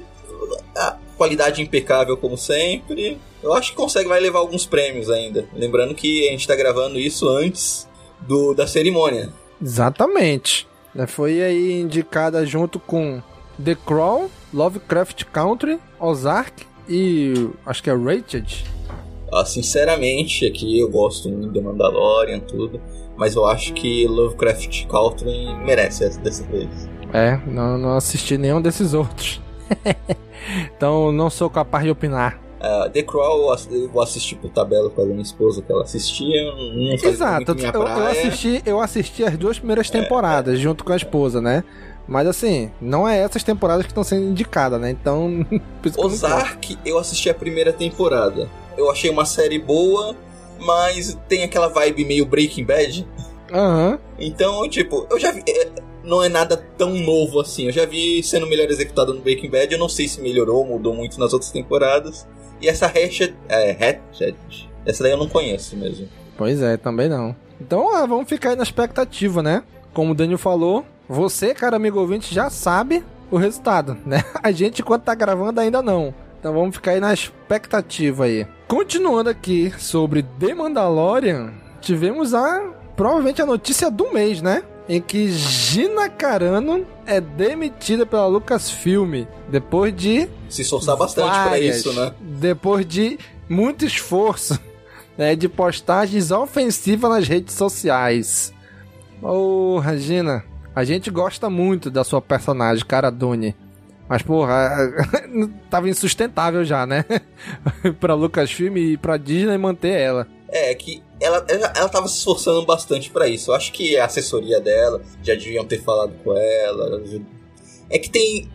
a 0.78 0.98
qualidade 1.18 1.64
impecável 1.64 2.16
como 2.16 2.38
sempre. 2.38 3.18
Eu 3.42 3.52
acho 3.54 3.72
que 3.72 3.76
consegue 3.76 4.08
vai 4.08 4.20
levar 4.20 4.38
alguns 4.38 4.68
prêmios 4.68 5.10
ainda. 5.10 5.50
Lembrando 5.56 5.96
que 5.96 6.28
a 6.28 6.32
gente 6.32 6.42
está 6.42 6.56
gravando 6.56 7.00
isso 7.00 7.28
antes 7.28 7.88
do 8.22 8.54
da 8.54 8.68
cerimônia. 8.68 9.34
Exatamente. 9.60 10.68
Foi 11.08 11.42
aí 11.42 11.82
indicada 11.82 12.46
junto 12.46 12.80
com 12.80 13.20
The 13.64 13.76
Crawl, 13.76 14.30
Lovecraft 14.54 15.24
Country, 15.26 15.80
Ozark 16.00 16.68
e 16.88 17.50
acho 17.66 17.82
que 17.82 17.90
é 17.90 17.96
Rated. 17.96 18.64
Ah, 19.32 19.46
sinceramente, 19.46 20.46
aqui 20.46 20.80
eu 20.80 20.90
gosto 20.90 21.30
muito 21.30 21.52
de 21.54 21.62
Mandalorian 21.62 22.40
tudo, 22.40 22.82
mas 23.16 23.36
eu 23.36 23.46
acho 23.46 23.74
que 23.74 24.08
Lovecraft 24.08 24.88
Country 24.88 25.54
merece 25.66 26.06
essa 26.06 26.20
dessa 26.20 26.44
vez. 26.46 26.90
É, 27.14 27.40
não, 27.48 27.78
não 27.78 27.96
assisti 27.96 28.38
nenhum 28.38 28.62
desses 28.62 28.94
outros. 28.94 29.42
então 30.76 31.12
não 31.12 31.30
sou 31.30 31.50
capaz 31.50 31.84
de 31.84 31.92
opinar. 31.92 32.40
Uh, 32.60 32.90
The 32.90 33.04
Crawl 33.04 33.56
eu 33.72 33.90
vou 33.90 34.02
assistir 34.02 34.36
por 34.36 34.50
tabela 34.50 34.90
com 34.90 35.02
a 35.02 35.06
minha 35.06 35.22
esposa 35.22 35.62
que 35.62 35.72
ela 35.72 35.84
assistia. 35.84 36.44
Não 36.44 36.94
Exato, 36.94 37.56
eu, 37.58 37.72
eu, 37.72 38.08
assisti, 38.08 38.62
eu 38.66 38.82
assisti 38.82 39.24
as 39.24 39.38
duas 39.38 39.58
primeiras 39.58 39.88
é, 39.90 39.92
temporadas 39.92 40.56
é, 40.56 40.58
junto 40.58 40.84
com 40.84 40.92
a 40.92 40.96
esposa, 40.98 41.40
né? 41.40 41.64
Mas 42.06 42.28
assim, 42.28 42.70
não 42.82 43.08
é 43.08 43.20
essas 43.20 43.44
temporadas 43.44 43.86
que 43.86 43.92
estão 43.92 44.04
sendo 44.04 44.26
indicadas, 44.26 44.82
né? 44.82 44.90
Então. 44.90 45.46
Ozark, 45.98 46.78
eu 46.84 46.98
assisti 46.98 47.30
a 47.30 47.34
primeira 47.34 47.72
temporada. 47.72 48.50
Eu 48.80 48.90
achei 48.90 49.10
uma 49.10 49.26
série 49.26 49.60
boa, 49.60 50.16
mas 50.60 51.18
tem 51.28 51.44
aquela 51.44 51.68
vibe 51.68 52.06
meio 52.06 52.26
Breaking 52.26 52.64
Bad. 52.64 53.08
Aham. 53.52 53.92
Uhum. 53.92 53.98
Então, 54.18 54.70
tipo, 54.70 55.06
eu 55.10 55.20
já 55.20 55.32
vi. 55.32 55.44
É, 55.48 55.70
não 56.04 56.24
é 56.24 56.30
nada 56.30 56.58
tão 56.78 56.92
novo 56.92 57.40
assim. 57.40 57.66
Eu 57.66 57.72
já 57.72 57.86
vi 57.86 58.24
sendo 58.24 58.48
melhor 58.48 58.70
executado 58.70 59.14
no 59.14 59.22
Breaking 59.22 59.50
Bad. 59.50 59.74
Eu 59.74 59.80
não 59.80 59.90
sei 59.90 60.08
se 60.08 60.22
melhorou, 60.22 60.66
mudou 60.66 60.94
muito 60.94 61.20
nas 61.20 61.34
outras 61.34 61.52
temporadas. 61.52 62.28
E 62.62 62.68
essa 62.68 62.86
Hatchet. 62.86 63.36
É, 63.48 63.72
Hatchet. 63.72 64.36
Essa 64.86 65.04
daí 65.04 65.12
eu 65.12 65.18
não 65.18 65.28
conheço 65.28 65.76
mesmo. 65.76 66.08
Pois 66.38 66.62
é, 66.62 66.78
também 66.78 67.10
não. 67.10 67.36
Então, 67.60 67.94
ah, 67.94 68.06
vamos 68.06 68.30
ficar 68.30 68.52
aí 68.52 68.56
na 68.56 68.64
expectativa, 68.64 69.44
né? 69.44 69.64
Como 69.94 70.12
o 70.12 70.16
Daniel 70.16 70.38
falou, 70.38 70.86
você, 71.08 71.54
cara 71.54 71.76
amigo 71.76 72.00
ouvinte, 72.00 72.34
já 72.34 72.50
sabe 72.50 73.04
o 73.30 73.38
resultado, 73.38 73.98
né? 74.06 74.24
A 74.42 74.52
gente, 74.52 74.82
enquanto 74.82 75.04
tá 75.04 75.14
gravando, 75.14 75.60
ainda 75.60 75.82
não. 75.82 76.14
Então 76.40 76.54
vamos 76.54 76.76
ficar 76.76 76.92
aí 76.92 77.00
na 77.00 77.14
expectativa 77.14 78.26
aí. 78.26 78.48
Continuando 78.70 79.32
aqui 79.32 79.74
sobre 79.80 80.22
The 80.22 80.54
Mandalorian, 80.54 81.52
tivemos 81.82 82.36
a 82.36 82.72
provavelmente 82.96 83.42
a 83.42 83.46
notícia 83.46 83.90
do 83.90 84.14
mês, 84.14 84.44
né? 84.44 84.62
Em 84.88 85.02
que 85.02 85.32
Gina 85.32 86.08
Carano 86.08 86.86
é 87.04 87.20
demitida 87.20 88.06
pela 88.06 88.28
Lucasfilm 88.28 89.26
depois 89.50 89.96
de 89.96 90.30
se 90.48 90.62
esforçar 90.62 90.96
bastante 90.96 91.32
para 91.32 91.58
isso, 91.58 91.92
né? 91.94 92.14
Depois 92.20 92.86
de 92.86 93.18
muito 93.50 93.86
esforço, 93.86 94.60
né, 95.18 95.36
de 95.36 95.50
postagens 95.50 96.30
ofensivas 96.30 97.10
nas 97.10 97.28
redes 97.28 97.56
sociais. 97.56 98.54
Ô, 99.20 99.78
oh, 99.78 99.80
Regina, 99.80 100.44
a 100.76 100.84
gente 100.84 101.10
gosta 101.10 101.50
muito 101.50 101.90
da 101.90 102.04
sua 102.04 102.22
personagem, 102.22 102.86
Cara 102.86 103.10
Dune. 103.10 103.56
Mas, 104.10 104.24
porra, 104.24 104.72
tava 105.70 105.88
insustentável 105.88 106.66
já, 106.66 106.84
né? 106.88 107.06
pra 108.02 108.16
Lucasfilm 108.16 108.76
e 108.76 108.98
pra 108.98 109.18
Disney 109.18 109.58
manter 109.58 110.00
ela. 110.00 110.28
É, 110.50 110.74
que 110.74 111.04
ela, 111.22 111.46
ela, 111.48 111.74
ela 111.76 111.90
tava 111.90 112.08
se 112.08 112.18
esforçando 112.18 112.66
bastante 112.66 113.12
para 113.12 113.28
isso. 113.28 113.52
Eu 113.52 113.56
acho 113.56 113.72
que 113.72 113.98
a 113.98 114.06
assessoria 114.06 114.60
dela 114.60 115.00
já 115.22 115.36
deviam 115.36 115.64
ter 115.64 115.84
falado 115.84 116.12
com 116.24 116.36
ela. 116.36 117.04
É 117.88 118.00
que 118.00 118.10
tem. 118.10 118.50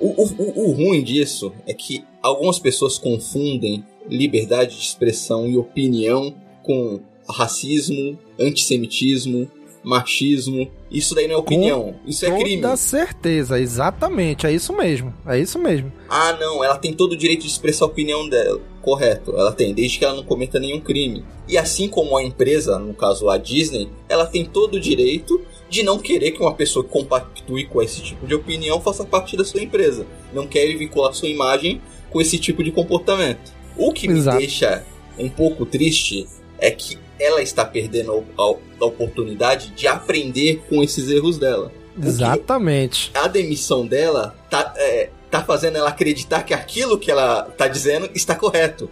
O, 0.00 0.22
o, 0.22 0.70
o 0.70 0.72
ruim 0.72 1.04
disso 1.04 1.52
é 1.66 1.74
que 1.74 2.02
algumas 2.22 2.58
pessoas 2.58 2.96
confundem 2.96 3.84
liberdade 4.08 4.76
de 4.76 4.82
expressão 4.82 5.46
e 5.46 5.56
opinião 5.56 6.34
com 6.62 7.00
racismo, 7.28 8.18
antissemitismo, 8.38 9.50
machismo. 9.84 10.70
Isso 10.90 11.14
daí 11.14 11.26
não 11.28 11.34
é 11.34 11.38
opinião, 11.38 11.92
Com 11.92 12.08
isso 12.08 12.24
é 12.24 12.36
crime. 12.36 12.62
Com 12.62 12.76
certeza, 12.76 13.60
exatamente, 13.60 14.46
é 14.46 14.52
isso 14.52 14.72
mesmo, 14.72 15.12
é 15.26 15.38
isso 15.38 15.58
mesmo. 15.58 15.92
Ah, 16.08 16.32
não, 16.40 16.64
ela 16.64 16.76
tem 16.78 16.92
todo 16.92 17.12
o 17.12 17.16
direito 17.16 17.42
de 17.42 17.48
expressar 17.48 17.84
a 17.84 17.88
opinião 17.88 18.28
dela. 18.28 18.60
Correto, 18.80 19.32
ela 19.32 19.52
tem, 19.52 19.74
desde 19.74 19.98
que 19.98 20.04
ela 20.04 20.14
não 20.14 20.24
cometa 20.24 20.58
nenhum 20.58 20.80
crime. 20.80 21.24
E 21.48 21.58
assim 21.58 21.88
como 21.88 22.16
a 22.16 22.22
empresa, 22.22 22.78
no 22.78 22.94
caso 22.94 23.28
a 23.28 23.36
Disney, 23.36 23.88
ela 24.08 24.26
tem 24.26 24.44
todo 24.44 24.74
o 24.74 24.80
direito 24.80 25.40
de 25.68 25.82
não 25.82 25.98
querer 25.98 26.32
que 26.32 26.40
uma 26.40 26.54
pessoa 26.54 26.84
que 26.84 26.90
compactue 26.90 27.66
com 27.66 27.82
esse 27.82 28.02
tipo 28.02 28.26
de 28.26 28.34
opinião 28.34 28.80
faça 28.80 29.04
parte 29.04 29.36
da 29.36 29.44
sua 29.44 29.62
empresa. 29.62 30.06
Não 30.32 30.46
quer 30.46 30.66
vincular 30.76 31.12
sua 31.12 31.28
imagem 31.28 31.80
com 32.10 32.20
esse 32.20 32.38
tipo 32.38 32.62
de 32.62 32.70
comportamento. 32.70 33.52
O 33.76 33.92
que 33.92 34.06
Exato. 34.06 34.36
me 34.36 34.42
deixa 34.46 34.84
um 35.18 35.28
pouco 35.28 35.66
triste 35.66 36.26
é 36.58 36.70
que 36.70 36.96
ela 37.18 37.42
está 37.42 37.64
perdendo 37.64 38.24
a, 38.36 38.42
a 38.42 38.86
oportunidade 38.86 39.70
de 39.70 39.86
aprender 39.86 40.62
com 40.68 40.82
esses 40.82 41.08
erros 41.08 41.38
dela. 41.38 41.72
Exatamente. 42.02 43.10
A 43.14 43.28
demissão 43.28 43.86
dela 43.86 44.34
tá, 44.50 44.74
é, 44.76 45.10
tá 45.30 45.42
fazendo 45.42 45.78
ela 45.78 45.88
acreditar 45.88 46.42
que 46.42 46.52
aquilo 46.52 46.98
que 46.98 47.10
ela 47.10 47.42
tá 47.56 47.68
dizendo 47.68 48.10
está 48.14 48.34
correto. 48.34 48.90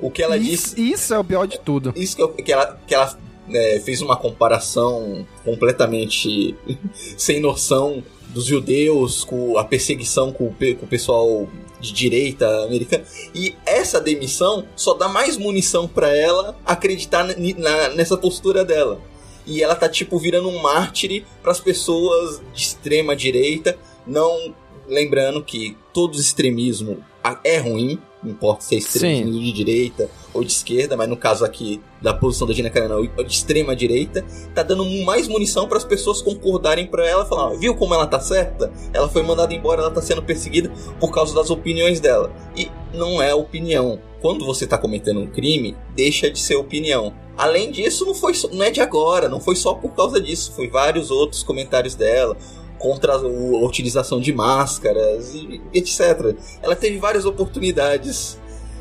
O 0.00 0.10
que 0.10 0.22
ela 0.22 0.36
isso, 0.36 0.76
disse. 0.76 0.92
Isso 0.92 1.14
é 1.14 1.18
o 1.18 1.24
pior 1.24 1.46
de 1.46 1.58
tudo. 1.58 1.92
Isso 1.96 2.14
que, 2.14 2.22
eu, 2.22 2.28
que 2.28 2.52
ela, 2.52 2.78
que 2.86 2.94
ela 2.94 3.18
é, 3.50 3.80
fez 3.80 4.00
uma 4.02 4.16
comparação 4.16 5.26
completamente 5.44 6.54
sem 7.16 7.40
noção 7.40 8.02
dos 8.28 8.44
judeus 8.44 9.24
com 9.24 9.56
a 9.56 9.64
perseguição 9.64 10.32
com, 10.32 10.52
com 10.52 10.84
o 10.84 10.88
pessoal 10.88 11.48
de 11.86 11.92
direita 11.92 12.46
americana. 12.64 13.04
E 13.34 13.54
essa 13.64 14.00
demissão 14.00 14.66
só 14.74 14.94
dá 14.94 15.08
mais 15.08 15.36
munição 15.36 15.86
para 15.86 16.14
ela 16.14 16.56
acreditar 16.64 17.24
na, 17.24 17.88
nessa 17.90 18.16
postura 18.16 18.64
dela. 18.64 19.00
E 19.46 19.62
ela 19.62 19.76
tá 19.76 19.88
tipo 19.88 20.18
virando 20.18 20.48
um 20.48 20.60
mártir 20.60 21.24
para 21.42 21.52
as 21.52 21.60
pessoas 21.60 22.40
de 22.52 22.62
extrema 22.62 23.14
direita, 23.14 23.78
não 24.06 24.54
lembrando 24.88 25.42
que 25.42 25.76
todo 25.92 26.18
extremismo 26.18 27.04
é 27.44 27.58
ruim, 27.58 28.00
não 28.22 28.32
importa 28.32 28.64
se 28.64 28.74
é 28.74 28.78
extremismo 28.78 29.32
Sim. 29.32 29.40
de 29.40 29.52
direita 29.52 30.10
ou 30.32 30.42
de 30.42 30.50
esquerda, 30.50 30.96
mas 30.96 31.08
no 31.08 31.16
caso 31.16 31.44
aqui 31.44 31.80
da 32.00 32.12
posição 32.14 32.46
da 32.46 32.52
Gina 32.52 32.70
Carano 32.70 33.06
de 33.06 33.32
extrema 33.32 33.74
direita, 33.74 34.24
tá 34.54 34.62
dando 34.62 34.84
mais 35.04 35.28
munição 35.28 35.68
para 35.68 35.78
as 35.78 35.84
pessoas 35.84 36.20
concordarem 36.22 36.86
para 36.86 37.06
ela, 37.06 37.24
falar, 37.26 37.54
viu 37.56 37.74
como 37.74 37.94
ela 37.94 38.06
tá 38.06 38.20
certa? 38.20 38.72
Ela 38.92 39.08
foi 39.08 39.22
mandada 39.22 39.54
embora, 39.54 39.82
ela 39.82 39.90
tá 39.90 40.02
sendo 40.02 40.22
perseguida 40.22 40.72
por 40.98 41.12
causa 41.12 41.34
das 41.34 41.50
opiniões 41.50 42.00
dela. 42.00 42.32
E 42.56 42.70
não 42.92 43.20
é 43.20 43.34
opinião. 43.34 44.00
Quando 44.20 44.44
você 44.44 44.66
tá 44.66 44.78
cometendo 44.78 45.20
um 45.20 45.26
crime, 45.26 45.76
deixa 45.94 46.30
de 46.30 46.38
ser 46.38 46.56
opinião. 46.56 47.12
Além 47.36 47.70
disso, 47.70 48.06
não 48.06 48.14
foi 48.14 48.32
não 48.52 48.64
é 48.64 48.70
de 48.70 48.80
agora, 48.80 49.28
não 49.28 49.40
foi 49.40 49.54
só 49.54 49.74
por 49.74 49.90
causa 49.90 50.20
disso, 50.20 50.52
foi 50.52 50.68
vários 50.68 51.10
outros 51.10 51.42
comentários 51.42 51.94
dela 51.94 52.36
contra 52.86 53.14
a 53.14 53.18
utilização 53.64 54.20
de 54.20 54.32
máscaras 54.32 55.34
etc. 55.74 56.36
Ela 56.62 56.76
teve 56.76 56.98
várias 56.98 57.24
oportunidades. 57.24 58.38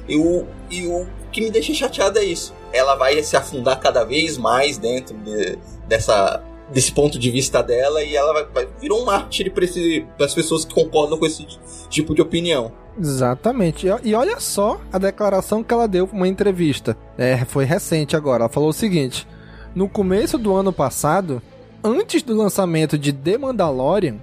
E 0.07 0.15
o, 0.15 0.45
e 0.69 0.85
o 0.85 1.07
que 1.31 1.41
me 1.41 1.49
deixa 1.49 1.73
chateado 1.73 2.19
é 2.19 2.23
isso. 2.23 2.53
Ela 2.71 2.95
vai 2.95 3.21
se 3.23 3.35
afundar 3.35 3.79
cada 3.79 4.03
vez 4.03 4.37
mais 4.37 4.77
dentro 4.77 5.17
de, 5.17 5.57
dessa 5.87 6.43
desse 6.71 6.91
ponto 6.91 7.19
de 7.19 7.29
vista 7.29 7.61
dela 7.61 8.03
e 8.03 8.15
ela 8.15 8.33
vai, 8.33 8.45
vai 8.45 8.67
virou 8.81 9.01
um 9.01 9.05
mártir 9.05 9.51
para 9.53 10.25
as 10.25 10.33
pessoas 10.33 10.65
que 10.65 10.73
concordam 10.73 11.17
com 11.17 11.25
esse 11.25 11.45
tipo 11.89 12.15
de 12.15 12.21
opinião. 12.21 12.71
Exatamente. 12.99 13.87
E, 13.87 14.09
e 14.09 14.15
olha 14.15 14.39
só 14.39 14.79
a 14.91 14.97
declaração 14.97 15.63
que 15.63 15.73
ela 15.73 15.87
deu 15.87 16.07
para 16.07 16.15
uma 16.15 16.27
entrevista. 16.27 16.97
É, 17.17 17.43
foi 17.45 17.65
recente 17.65 18.15
agora. 18.15 18.43
Ela 18.43 18.49
falou 18.49 18.69
o 18.69 18.73
seguinte: 18.73 19.27
No 19.73 19.89
começo 19.89 20.37
do 20.37 20.55
ano 20.55 20.73
passado, 20.73 21.41
antes 21.85 22.23
do 22.23 22.35
lançamento 22.35 22.97
de 22.97 23.13
The 23.13 23.37
Mandalorian, 23.37 24.15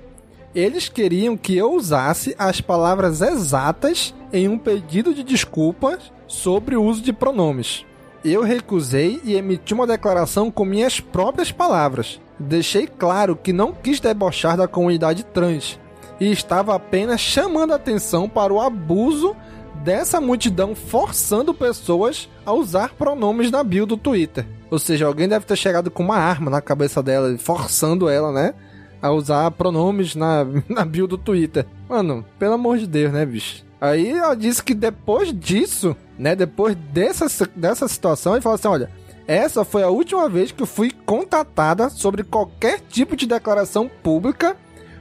eles 0.52 0.88
queriam 0.88 1.36
que 1.36 1.56
eu 1.56 1.72
usasse 1.72 2.34
as 2.36 2.60
palavras 2.60 3.20
exatas 3.20 4.12
em 4.32 4.48
um 4.48 4.58
pedido 4.58 5.14
de 5.14 5.22
desculpas 5.22 6.12
sobre 6.26 6.74
o 6.74 6.82
uso 6.82 7.00
de 7.00 7.12
pronomes. 7.12 7.86
Eu 8.24 8.42
recusei 8.42 9.20
e 9.24 9.34
emiti 9.34 9.72
uma 9.72 9.86
declaração 9.86 10.50
com 10.50 10.64
minhas 10.64 10.98
próprias 10.98 11.52
palavras. 11.52 12.20
Deixei 12.36 12.86
claro 12.88 13.36
que 13.36 13.52
não 13.52 13.72
quis 13.72 14.00
debochar 14.00 14.56
da 14.56 14.66
comunidade 14.66 15.24
trans 15.24 15.78
e 16.18 16.32
estava 16.32 16.74
apenas 16.74 17.20
chamando 17.20 17.72
atenção 17.72 18.28
para 18.28 18.52
o 18.52 18.60
abuso 18.60 19.36
dessa 19.82 20.20
multidão 20.20 20.74
forçando 20.74 21.52
pessoas 21.52 22.28
a 22.46 22.52
usar 22.52 22.94
pronomes 22.94 23.50
na 23.50 23.62
bio 23.64 23.84
do 23.84 23.96
Twitter. 23.96 24.46
Ou 24.70 24.78
seja, 24.78 25.06
alguém 25.06 25.28
deve 25.28 25.44
ter 25.44 25.56
chegado 25.56 25.90
com 25.90 26.02
uma 26.02 26.16
arma 26.16 26.50
na 26.50 26.60
cabeça 26.60 27.02
dela, 27.02 27.36
forçando 27.38 28.08
ela, 28.08 28.32
né? 28.32 28.54
A 29.00 29.10
usar 29.10 29.50
pronomes 29.50 30.14
na, 30.14 30.46
na 30.68 30.84
bio 30.84 31.06
do 31.06 31.18
Twitter. 31.18 31.66
Mano, 31.88 32.24
pelo 32.38 32.54
amor 32.54 32.78
de 32.78 32.86
Deus, 32.86 33.12
né, 33.12 33.26
bicho? 33.26 33.64
Aí 33.80 34.10
ela 34.10 34.36
disse 34.36 34.62
que 34.62 34.74
depois 34.74 35.32
disso, 35.32 35.96
né? 36.16 36.36
Depois 36.36 36.76
dessa, 36.92 37.26
dessa 37.54 37.88
situação, 37.88 38.34
ele 38.34 38.40
falou 38.40 38.54
assim: 38.54 38.68
olha, 38.68 38.90
essa 39.26 39.64
foi 39.64 39.82
a 39.82 39.88
última 39.88 40.28
vez 40.28 40.52
que 40.52 40.62
eu 40.62 40.66
fui 40.66 40.92
contatada 41.04 41.90
sobre 41.90 42.22
qualquer 42.22 42.80
tipo 42.80 43.16
de 43.16 43.26
declaração 43.26 43.90
pública 44.02 44.56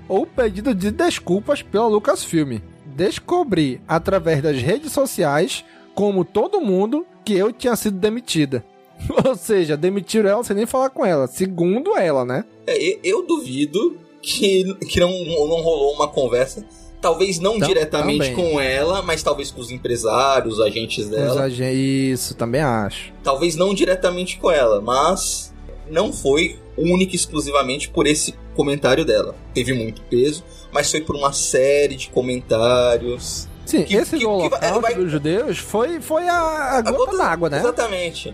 ou 0.07 0.25
pedido 0.25 0.73
de 0.73 0.89
desculpas 0.91 1.61
pela 1.61 1.87
Lucasfilm. 1.87 2.59
Descobri 2.95 3.81
através 3.87 4.41
das 4.41 4.61
redes 4.61 4.91
sociais, 4.91 5.63
como 5.95 6.25
todo 6.25 6.61
mundo, 6.61 7.05
que 7.25 7.33
eu 7.33 7.51
tinha 7.51 7.75
sido 7.75 7.97
demitida. 7.97 8.63
Ou 9.25 9.35
seja, 9.35 9.75
demitiram 9.75 10.29
ela 10.29 10.43
sem 10.43 10.55
nem 10.55 10.65
falar 10.65 10.89
com 10.89 11.05
ela, 11.05 11.27
segundo 11.27 11.97
ela, 11.97 12.23
né? 12.23 12.45
É, 12.67 12.99
eu 13.03 13.25
duvido 13.25 13.97
que, 14.21 14.63
que 14.85 14.99
não, 14.99 15.09
não 15.09 15.61
rolou 15.61 15.93
uma 15.93 16.07
conversa 16.07 16.65
Talvez 17.01 17.39
não 17.39 17.57
diretamente 17.57 18.29
também. 18.29 18.35
com 18.35 18.61
ela, 18.61 19.01
mas 19.01 19.23
talvez 19.23 19.49
com 19.49 19.59
os 19.59 19.71
empresários, 19.71 20.59
os 20.59 20.61
agentes 20.61 21.09
dela. 21.09 21.33
Os 21.33 21.59
ag... 21.59 22.11
Isso, 22.11 22.35
também 22.35 22.61
acho. 22.61 23.11
Talvez 23.23 23.55
não 23.55 23.73
diretamente 23.73 24.37
com 24.37 24.51
ela, 24.51 24.79
mas 24.79 25.50
não 25.91 26.11
foi 26.11 26.57
única 26.77 27.13
e 27.13 27.15
exclusivamente 27.15 27.89
por 27.89 28.07
esse 28.07 28.33
comentário 28.55 29.05
dela. 29.05 29.35
Teve 29.53 29.73
muito 29.73 30.01
peso, 30.03 30.43
mas 30.71 30.89
foi 30.89 31.01
por 31.01 31.15
uma 31.15 31.33
série 31.33 31.95
de 31.95 32.09
comentários. 32.09 33.47
Sim, 33.65 33.83
que, 33.83 33.95
esse 33.95 34.17
que, 34.17 34.25
holocausto 34.25 34.81
vai... 34.81 34.95
dos 34.95 35.11
judeus 35.11 35.57
foi, 35.57 36.01
foi 36.01 36.27
a, 36.27 36.77
a, 36.77 36.81
gota, 36.81 37.17
d'água, 37.17 37.49
né? 37.49 37.59
Exatamente. 37.59 38.33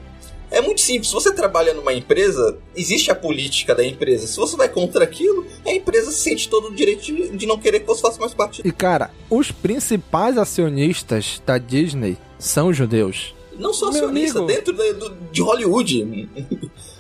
É 0.50 0.62
muito 0.62 0.80
simples. 0.80 1.10
Se 1.10 1.14
você 1.14 1.34
trabalha 1.34 1.74
numa 1.74 1.94
empresa, 1.94 2.58
existe 2.76 3.12
a 3.12 3.16
política 3.16 3.76
da 3.76 3.86
empresa. 3.86 4.28
Se 4.28 4.38
você 4.38 4.56
vai 4.56 4.70
contra 4.70 5.04
aquilo, 5.04 5.46
a 5.66 5.74
empresa 5.74 6.10
sente 6.12 6.48
todo 6.48 6.70
o 6.70 6.76
direito 6.76 7.04
de, 7.04 7.30
de 7.30 7.46
não 7.46 7.58
querer 7.58 7.82
que 7.82 7.86
você 7.86 8.02
faça 8.02 8.20
mais 8.20 8.34
parte. 8.34 8.62
E 8.64 8.72
cara, 8.72 9.12
os 9.30 9.52
principais 9.52 10.38
acionistas 10.38 11.42
da 11.46 11.58
Disney 11.58 12.18
são 12.40 12.72
judeus. 12.72 13.36
Não 13.60 13.74
só 13.74 13.90
acionistas, 13.90 14.46
dentro 14.46 14.74
de, 14.74 14.94
de 15.32 15.42
Hollywood. 15.42 16.30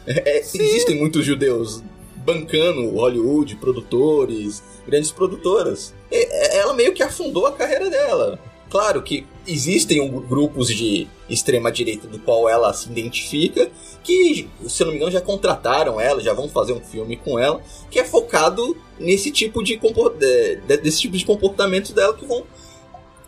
É, 0.07 0.39
existem 0.39 0.95
muitos 0.95 1.25
judeus 1.25 1.83
bancando 2.15 2.89
Hollywood, 2.89 3.55
produtores, 3.57 4.63
grandes 4.85 5.11
produtoras. 5.11 5.93
E, 6.11 6.57
ela 6.57 6.73
meio 6.73 6.93
que 6.93 7.03
afundou 7.03 7.45
a 7.45 7.51
carreira 7.51 7.89
dela. 7.89 8.39
Claro 8.69 9.01
que 9.01 9.25
existem 9.47 10.05
grupos 10.27 10.67
de 10.67 11.07
extrema 11.29 11.71
direita 11.71 12.05
do 12.05 12.19
qual 12.19 12.49
ela 12.49 12.73
se 12.73 12.89
identifica, 12.89 13.69
que, 14.03 14.49
se 14.67 14.83
não 14.83 14.91
me 14.91 14.97
engano, 14.97 15.11
já 15.11 15.21
contrataram 15.21 16.01
ela, 16.01 16.21
já 16.21 16.33
vão 16.33 16.49
fazer 16.49 16.73
um 16.73 16.81
filme 16.81 17.15
com 17.15 17.39
ela, 17.39 17.61
que 17.89 17.97
é 17.97 18.03
focado 18.03 18.75
nesse 18.99 19.31
tipo 19.31 19.63
de, 19.63 19.79
desse 20.83 20.99
tipo 20.99 21.15
de 21.15 21.25
comportamento 21.25 21.93
dela 21.93 22.13
que 22.13 22.25
vão 22.25 22.43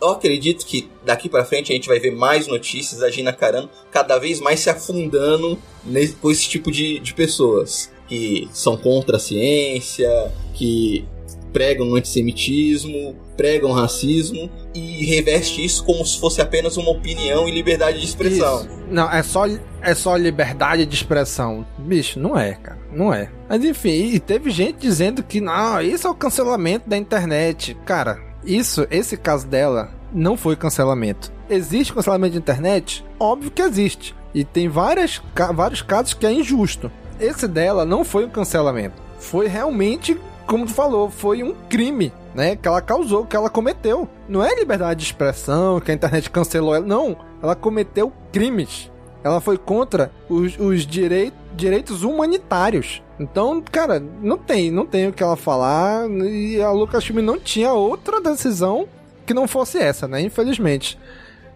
eu 0.00 0.08
acredito 0.08 0.64
que 0.64 0.88
daqui 1.04 1.28
para 1.28 1.44
frente 1.44 1.72
a 1.72 1.74
gente 1.74 1.88
vai 1.88 1.98
ver 1.98 2.12
mais 2.12 2.46
notícias 2.46 3.00
da 3.00 3.10
Gina 3.10 3.32
Carano 3.32 3.68
cada 3.90 4.18
vez 4.18 4.40
mais 4.40 4.60
se 4.60 4.70
afundando 4.70 5.58
nesse, 5.84 6.14
com 6.14 6.30
esse 6.30 6.48
tipo 6.48 6.70
de, 6.70 6.98
de 7.00 7.14
pessoas 7.14 7.90
que 8.08 8.48
são 8.52 8.76
contra 8.76 9.16
a 9.16 9.20
ciência, 9.20 10.32
que 10.54 11.04
pregam 11.52 11.94
antissemitismo, 11.94 13.16
pregam 13.36 13.72
racismo 13.72 14.50
e 14.74 15.04
reveste 15.04 15.64
isso 15.64 15.84
como 15.84 16.04
se 16.04 16.18
fosse 16.18 16.40
apenas 16.40 16.76
uma 16.76 16.90
opinião 16.90 17.48
e 17.48 17.50
liberdade 17.50 17.98
de 17.98 18.04
expressão. 18.04 18.60
Isso. 18.60 18.80
Não, 18.90 19.10
é 19.10 19.22
só, 19.22 19.44
é 19.82 19.94
só 19.94 20.16
liberdade 20.16 20.86
de 20.86 20.94
expressão. 20.94 21.66
Bicho, 21.78 22.18
não 22.18 22.38
é, 22.38 22.54
cara. 22.54 22.78
Não 22.92 23.12
é. 23.12 23.30
Mas 23.48 23.64
enfim, 23.64 24.12
e 24.12 24.18
teve 24.20 24.50
gente 24.50 24.78
dizendo 24.78 25.22
que 25.22 25.40
não, 25.40 25.80
isso 25.80 26.06
é 26.06 26.10
o 26.10 26.14
cancelamento 26.14 26.88
da 26.88 26.96
internet. 26.96 27.76
Cara, 27.84 28.29
isso, 28.44 28.86
esse 28.90 29.16
caso 29.16 29.46
dela, 29.46 29.90
não 30.12 30.36
foi 30.36 30.56
cancelamento. 30.56 31.32
Existe 31.48 31.92
cancelamento 31.92 32.32
de 32.32 32.38
internet? 32.38 33.04
Óbvio 33.18 33.50
que 33.50 33.62
existe. 33.62 34.14
E 34.32 34.44
tem 34.44 34.68
várias, 34.68 35.20
vários 35.54 35.82
casos 35.82 36.14
que 36.14 36.26
é 36.26 36.32
injusto. 36.32 36.90
Esse 37.18 37.46
dela 37.46 37.84
não 37.84 38.04
foi 38.04 38.24
um 38.24 38.30
cancelamento. 38.30 39.02
Foi 39.18 39.46
realmente 39.46 40.18
como 40.50 40.66
tu 40.66 40.72
falou, 40.72 41.08
foi 41.08 41.44
um 41.44 41.54
crime, 41.68 42.12
né? 42.34 42.56
Que 42.56 42.66
ela 42.66 42.82
causou, 42.82 43.24
que 43.24 43.36
ela 43.36 43.48
cometeu. 43.48 44.08
Não 44.28 44.44
é 44.44 44.52
liberdade 44.52 44.98
de 44.98 45.06
expressão, 45.06 45.78
que 45.78 45.92
a 45.92 45.94
internet 45.94 46.28
cancelou 46.28 46.74
ela. 46.74 46.84
Não, 46.84 47.16
ela 47.40 47.54
cometeu 47.54 48.12
crimes. 48.32 48.90
Ela 49.22 49.40
foi 49.40 49.58
contra 49.58 50.10
os, 50.28 50.58
os 50.58 50.86
direi 50.86 51.32
direitos 51.54 52.02
humanitários. 52.02 53.02
Então, 53.18 53.62
cara, 53.70 54.02
não 54.22 54.38
tem, 54.38 54.70
não 54.70 54.86
tem 54.86 55.08
o 55.08 55.12
que 55.12 55.22
ela 55.22 55.36
falar. 55.36 56.08
E 56.10 56.60
a 56.60 56.70
Lucasfilm 56.70 57.20
não 57.20 57.38
tinha 57.38 57.72
outra 57.72 58.20
decisão 58.20 58.88
que 59.26 59.34
não 59.34 59.46
fosse 59.46 59.78
essa, 59.78 60.08
né? 60.08 60.20
Infelizmente. 60.20 60.98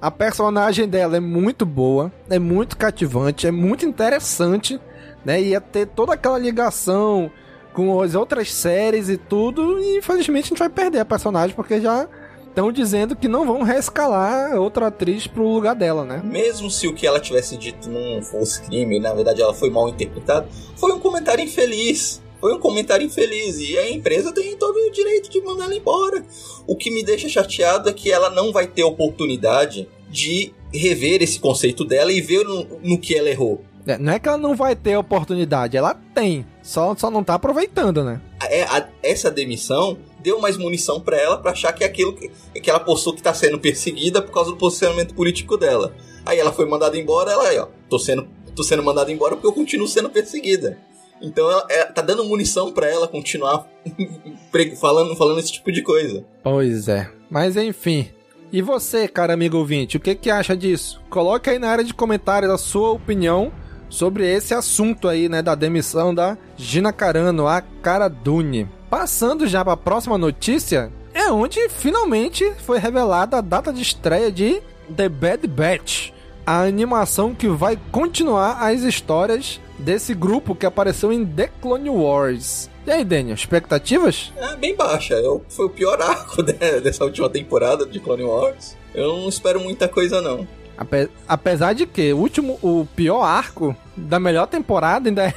A 0.00 0.10
personagem 0.10 0.86
dela 0.86 1.16
é 1.16 1.20
muito 1.20 1.64
boa, 1.64 2.12
é 2.28 2.38
muito 2.38 2.76
cativante, 2.76 3.46
é 3.46 3.50
muito 3.50 3.86
interessante, 3.86 4.78
né? 5.24 5.40
Ia 5.40 5.60
ter 5.62 5.86
toda 5.86 6.12
aquela 6.12 6.38
ligação 6.38 7.30
com 7.72 8.00
as 8.00 8.14
outras 8.14 8.52
séries 8.52 9.08
e 9.08 9.16
tudo, 9.16 9.80
e 9.80 9.96
infelizmente 9.96 10.44
a 10.44 10.48
gente 10.48 10.58
vai 10.58 10.68
perder 10.68 11.00
a 11.00 11.04
personagem 11.04 11.56
porque 11.56 11.80
já 11.80 12.06
estão 12.54 12.70
dizendo 12.70 13.16
que 13.16 13.26
não 13.26 13.44
vão 13.44 13.62
reescalar 13.62 14.54
outra 14.54 14.86
atriz 14.86 15.26
pro 15.26 15.42
lugar 15.42 15.74
dela, 15.74 16.04
né? 16.04 16.22
Mesmo 16.24 16.70
se 16.70 16.86
o 16.86 16.94
que 16.94 17.04
ela 17.04 17.18
tivesse 17.18 17.56
dito 17.56 17.90
não 17.90 18.22
fosse 18.22 18.62
crime, 18.62 19.00
na 19.00 19.12
verdade 19.12 19.42
ela 19.42 19.52
foi 19.52 19.70
mal 19.70 19.88
interpretada, 19.88 20.48
foi 20.76 20.92
um 20.92 21.00
comentário 21.00 21.42
infeliz. 21.42 22.22
Foi 22.40 22.52
um 22.52 22.60
comentário 22.60 23.06
infeliz 23.06 23.58
e 23.58 23.76
a 23.78 23.90
empresa 23.90 24.30
tem 24.30 24.54
todo 24.56 24.76
o 24.76 24.92
direito 24.92 25.30
de 25.30 25.40
mandar 25.40 25.64
ela 25.64 25.74
embora. 25.74 26.22
O 26.66 26.76
que 26.76 26.90
me 26.90 27.02
deixa 27.02 27.26
chateado 27.26 27.88
é 27.88 27.92
que 27.92 28.12
ela 28.12 28.28
não 28.28 28.52
vai 28.52 28.66
ter 28.66 28.84
oportunidade 28.84 29.88
de 30.10 30.52
rever 30.70 31.22
esse 31.22 31.40
conceito 31.40 31.86
dela 31.86 32.12
e 32.12 32.20
ver 32.20 32.44
no, 32.44 32.66
no 32.82 32.98
que 32.98 33.16
ela 33.16 33.30
errou. 33.30 33.64
É, 33.86 33.96
não 33.96 34.12
é 34.12 34.18
que 34.18 34.28
ela 34.28 34.36
não 34.36 34.54
vai 34.54 34.76
ter 34.76 34.94
oportunidade, 34.96 35.76
ela 35.76 35.94
tem. 36.14 36.44
Só, 36.62 36.94
só 36.94 37.10
não 37.10 37.24
tá 37.24 37.34
aproveitando, 37.34 38.04
né? 38.04 38.20
É, 38.42 38.64
a, 38.64 38.88
essa 39.02 39.30
demissão 39.30 39.96
deu 40.24 40.40
mais 40.40 40.56
munição 40.56 40.98
para 40.98 41.18
ela 41.18 41.36
para 41.36 41.50
achar 41.52 41.70
que 41.74 41.84
é 41.84 41.86
aquilo 41.86 42.14
que, 42.14 42.70
ela 42.70 42.80
postou 42.80 43.14
que 43.14 43.22
tá 43.22 43.34
sendo 43.34 43.60
perseguida 43.60 44.22
por 44.22 44.32
causa 44.32 44.50
do 44.50 44.56
posicionamento 44.56 45.14
político 45.14 45.58
dela. 45.58 45.94
Aí 46.24 46.38
ela 46.38 46.50
foi 46.50 46.66
mandada 46.66 46.98
embora, 46.98 47.30
ela 47.30 47.46
aí, 47.46 47.58
ó, 47.58 47.68
tô 47.90 47.98
sendo, 47.98 48.26
tô 48.56 48.62
sendo 48.62 48.82
mandada 48.82 49.12
embora 49.12 49.36
porque 49.36 49.46
eu 49.46 49.52
continuo 49.52 49.86
sendo 49.86 50.08
perseguida. 50.08 50.78
Então 51.20 51.48
ela, 51.50 51.66
ela 51.68 51.86
tá 51.86 52.00
dando 52.00 52.24
munição 52.24 52.72
para 52.72 52.90
ela 52.90 53.06
continuar 53.06 53.68
falando, 54.80 55.14
falando 55.14 55.38
esse 55.38 55.52
tipo 55.52 55.70
de 55.70 55.82
coisa. 55.82 56.24
Pois 56.42 56.88
é. 56.88 57.10
Mas 57.28 57.56
enfim, 57.56 58.08
e 58.50 58.62
você, 58.62 59.06
cara 59.06 59.34
amigo 59.34 59.58
ouvinte, 59.58 59.98
o 59.98 60.00
que, 60.00 60.14
que 60.14 60.30
acha 60.30 60.56
disso? 60.56 61.02
Coloque 61.10 61.50
aí 61.50 61.58
na 61.58 61.68
área 61.68 61.84
de 61.84 61.92
comentários 61.92 62.50
a 62.50 62.56
sua 62.56 62.92
opinião 62.92 63.52
sobre 63.90 64.26
esse 64.26 64.54
assunto 64.54 65.06
aí, 65.06 65.28
né, 65.28 65.42
da 65.42 65.54
demissão 65.54 66.14
da 66.14 66.38
Gina 66.56 66.92
Carano, 66.92 67.46
a 67.46 67.60
Cara 67.60 68.08
Dune. 68.08 68.68
Passando 68.96 69.44
já 69.48 69.64
para 69.64 69.72
a 69.72 69.76
próxima 69.76 70.16
notícia, 70.16 70.88
é 71.12 71.28
onde 71.28 71.68
finalmente 71.68 72.48
foi 72.64 72.78
revelada 72.78 73.38
a 73.38 73.40
data 73.40 73.72
de 73.72 73.82
estreia 73.82 74.30
de 74.30 74.62
The 74.96 75.08
Bad 75.08 75.48
Batch, 75.48 76.10
a 76.46 76.62
animação 76.62 77.34
que 77.34 77.48
vai 77.48 77.76
continuar 77.90 78.62
as 78.62 78.82
histórias 78.82 79.60
desse 79.80 80.14
grupo 80.14 80.54
que 80.54 80.64
apareceu 80.64 81.12
em 81.12 81.26
The 81.26 81.50
Clone 81.60 81.90
Wars. 81.90 82.70
E 82.86 82.92
aí, 82.92 83.04
Daniel, 83.04 83.34
expectativas? 83.34 84.32
É, 84.36 84.54
bem 84.54 84.76
baixa. 84.76 85.14
Eu, 85.14 85.44
foi 85.48 85.66
o 85.66 85.70
pior 85.70 86.00
arco 86.00 86.40
dessa 86.80 87.04
última 87.04 87.28
temporada 87.28 87.84
de 87.84 87.98
Clone 87.98 88.22
Wars. 88.22 88.76
Eu 88.94 89.16
não 89.16 89.28
espero 89.28 89.58
muita 89.58 89.88
coisa, 89.88 90.22
não. 90.22 90.46
Ape 90.78 91.10
apesar 91.26 91.72
de 91.72 91.84
que 91.84 92.12
o 92.12 92.18
último, 92.18 92.60
o 92.62 92.86
pior 92.94 93.24
arco 93.24 93.74
da 93.96 94.20
melhor 94.20 94.46
temporada 94.46 95.08
ainda 95.08 95.24
é, 95.24 95.34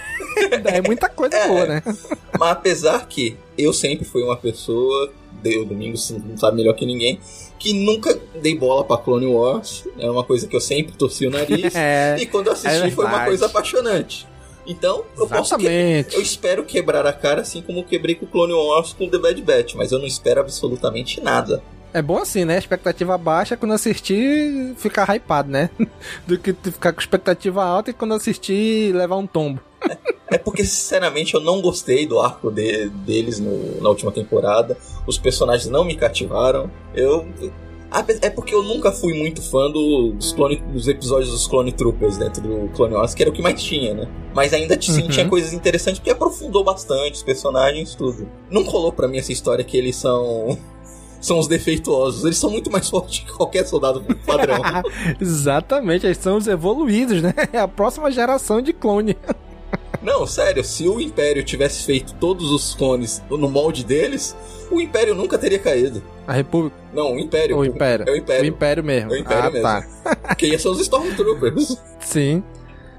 é 0.65 0.81
muita 0.81 1.09
coisa 1.09 1.35
É. 1.35 1.47
boa, 1.47 1.65
né? 1.65 1.83
Mas 2.39 2.51
apesar 2.51 3.07
que 3.07 3.37
eu 3.57 3.73
sempre 3.73 4.05
fui 4.05 4.23
uma 4.23 4.37
pessoa, 4.37 5.11
deu 5.41 5.65
domingo 5.65 5.97
não 6.27 6.37
sabe 6.37 6.57
melhor 6.57 6.73
que 6.73 6.85
ninguém, 6.85 7.19
que 7.59 7.73
nunca 7.73 8.17
dei 8.41 8.57
bola 8.57 8.83
pra 8.83 8.97
Clone 8.97 9.27
Wars. 9.27 9.85
É 9.99 10.09
uma 10.09 10.23
coisa 10.23 10.47
que 10.47 10.55
eu 10.55 10.61
sempre 10.61 10.93
torci 10.93 11.25
o 11.25 11.31
nariz. 11.31 11.73
É, 11.75 12.17
e 12.19 12.25
quando 12.25 12.47
eu 12.47 12.53
assisti 12.53 12.87
é 12.87 12.91
foi 12.91 13.05
uma 13.05 13.25
coisa 13.25 13.45
apaixonante. 13.45 14.27
Então, 14.65 15.05
eu 15.17 15.27
posso 15.27 15.57
que... 15.57 15.65
exatamente. 15.65 16.15
Eu 16.15 16.21
espero 16.21 16.65
quebrar 16.65 17.05
a 17.05 17.13
cara 17.13 17.41
assim 17.41 17.61
como 17.61 17.83
quebrei 17.83 18.15
com 18.15 18.25
o 18.25 18.27
Clone 18.27 18.53
Wars 18.53 18.93
com 18.93 19.05
o 19.05 19.09
The 19.09 19.17
Bad 19.17 19.41
Batch, 19.41 19.75
mas 19.75 19.91
eu 19.91 19.99
não 19.99 20.05
espero 20.05 20.41
absolutamente 20.41 21.21
nada. 21.21 21.63
É 21.93 22.01
bom 22.01 22.17
assim, 22.17 22.43
né? 22.43 22.57
Expectativa 22.57 23.17
baixa, 23.17 23.55
quando 23.55 23.73
assistir, 23.73 24.75
ficar 24.75 25.09
hypado, 25.15 25.49
né? 25.49 25.69
Do 26.27 26.37
que 26.37 26.53
ficar 26.53 26.91
com 26.91 26.99
expectativa 26.99 27.63
alta 27.63 27.91
e 27.91 27.93
quando 27.93 28.13
assistir, 28.13 28.93
levar 28.93 29.15
um 29.15 29.25
tombo. 29.25 29.61
É 29.89 30.13
porque, 30.37 30.65
sinceramente, 30.65 31.35
eu 31.35 31.39
não 31.39 31.61
gostei 31.61 32.05
do 32.07 32.19
arco 32.19 32.49
de- 32.51 32.89
deles 32.89 33.39
no- 33.39 33.79
na 33.81 33.87
última 33.89 34.11
temporada. 34.11 34.75
Os 35.05 35.17
personagens 35.17 35.69
não 35.69 35.85
me 35.85 35.95
cativaram. 35.95 36.69
Eu. 36.95 37.25
É 38.21 38.29
porque 38.29 38.53
eu 38.53 38.61
nunca 38.61 38.91
fui 38.91 39.13
muito 39.13 39.41
fã 39.41 39.71
do- 39.71 40.11
dos, 40.11 40.33
clone- 40.33 40.57
dos 40.73 40.89
episódios 40.89 41.31
dos 41.31 41.47
Clone 41.47 41.71
Troopers 41.71 42.17
dentro 42.17 42.41
do 42.41 42.67
Clone 42.75 42.95
Wars, 42.95 43.13
que 43.13 43.23
era 43.23 43.29
o 43.31 43.33
que 43.33 43.41
mais 43.41 43.63
tinha, 43.63 43.93
né? 43.93 44.09
Mas 44.35 44.51
ainda 44.53 44.77
sim, 44.81 45.03
Uhum. 45.03 45.07
tinha 45.07 45.25
coisas 45.29 45.53
interessantes 45.53 45.99
porque 45.99 46.11
aprofundou 46.11 46.65
bastante 46.65 47.13
os 47.13 47.23
personagens, 47.23 47.95
tudo. 47.95 48.27
Não 48.51 48.65
colou 48.65 48.91
pra 48.91 49.07
mim 49.07 49.17
essa 49.19 49.31
história 49.31 49.63
que 49.63 49.77
eles 49.77 49.95
são. 49.95 50.57
São 51.19 51.39
os 51.39 51.47
defeituosos. 51.47 52.23
Eles 52.25 52.37
são 52.37 52.51
muito 52.51 52.69
mais 52.71 52.87
fortes 52.91 53.21
que 53.25 53.31
qualquer 53.31 53.65
soldado 53.65 54.03
padrão. 54.23 54.61
Exatamente, 55.19 56.05
eles 56.05 56.17
são 56.19 56.37
os 56.37 56.45
evoluídos, 56.47 57.23
né? 57.23 57.33
É 57.51 57.57
a 57.57 57.67
próxima 57.67 58.11
geração 58.11 58.61
de 58.61 58.71
clone. 58.71 59.17
Não, 60.01 60.25
sério, 60.27 60.63
se 60.63 60.87
o 60.87 60.99
Império 60.99 61.43
tivesse 61.43 61.83
feito 61.83 62.13
todos 62.15 62.51
os 62.51 62.75
clones 62.75 63.21
no 63.29 63.49
molde 63.49 63.83
deles, 63.83 64.35
o 64.71 64.79
Império 64.79 65.15
nunca 65.15 65.37
teria 65.37 65.59
caído. 65.59 66.03
A 66.27 66.33
República. 66.33 66.75
Não, 66.93 67.15
o 67.15 67.19
Império. 67.19 67.57
O 67.57 67.65
Império. 67.65 68.05
É 68.07 68.11
o 68.11 68.13
O 68.13 68.17
Império. 68.17 68.45
Império 68.45 68.83
mesmo. 68.83 69.13
É 69.13 69.15
o 69.15 69.19
Império 69.19 69.43
ah, 69.43 69.51
mesmo. 69.51 69.63
tá. 69.63 70.35
Ia 70.41 70.59
ser 70.59 70.67
os 70.67 70.79
Stormtroopers. 70.79 71.77
Sim. 71.99 72.43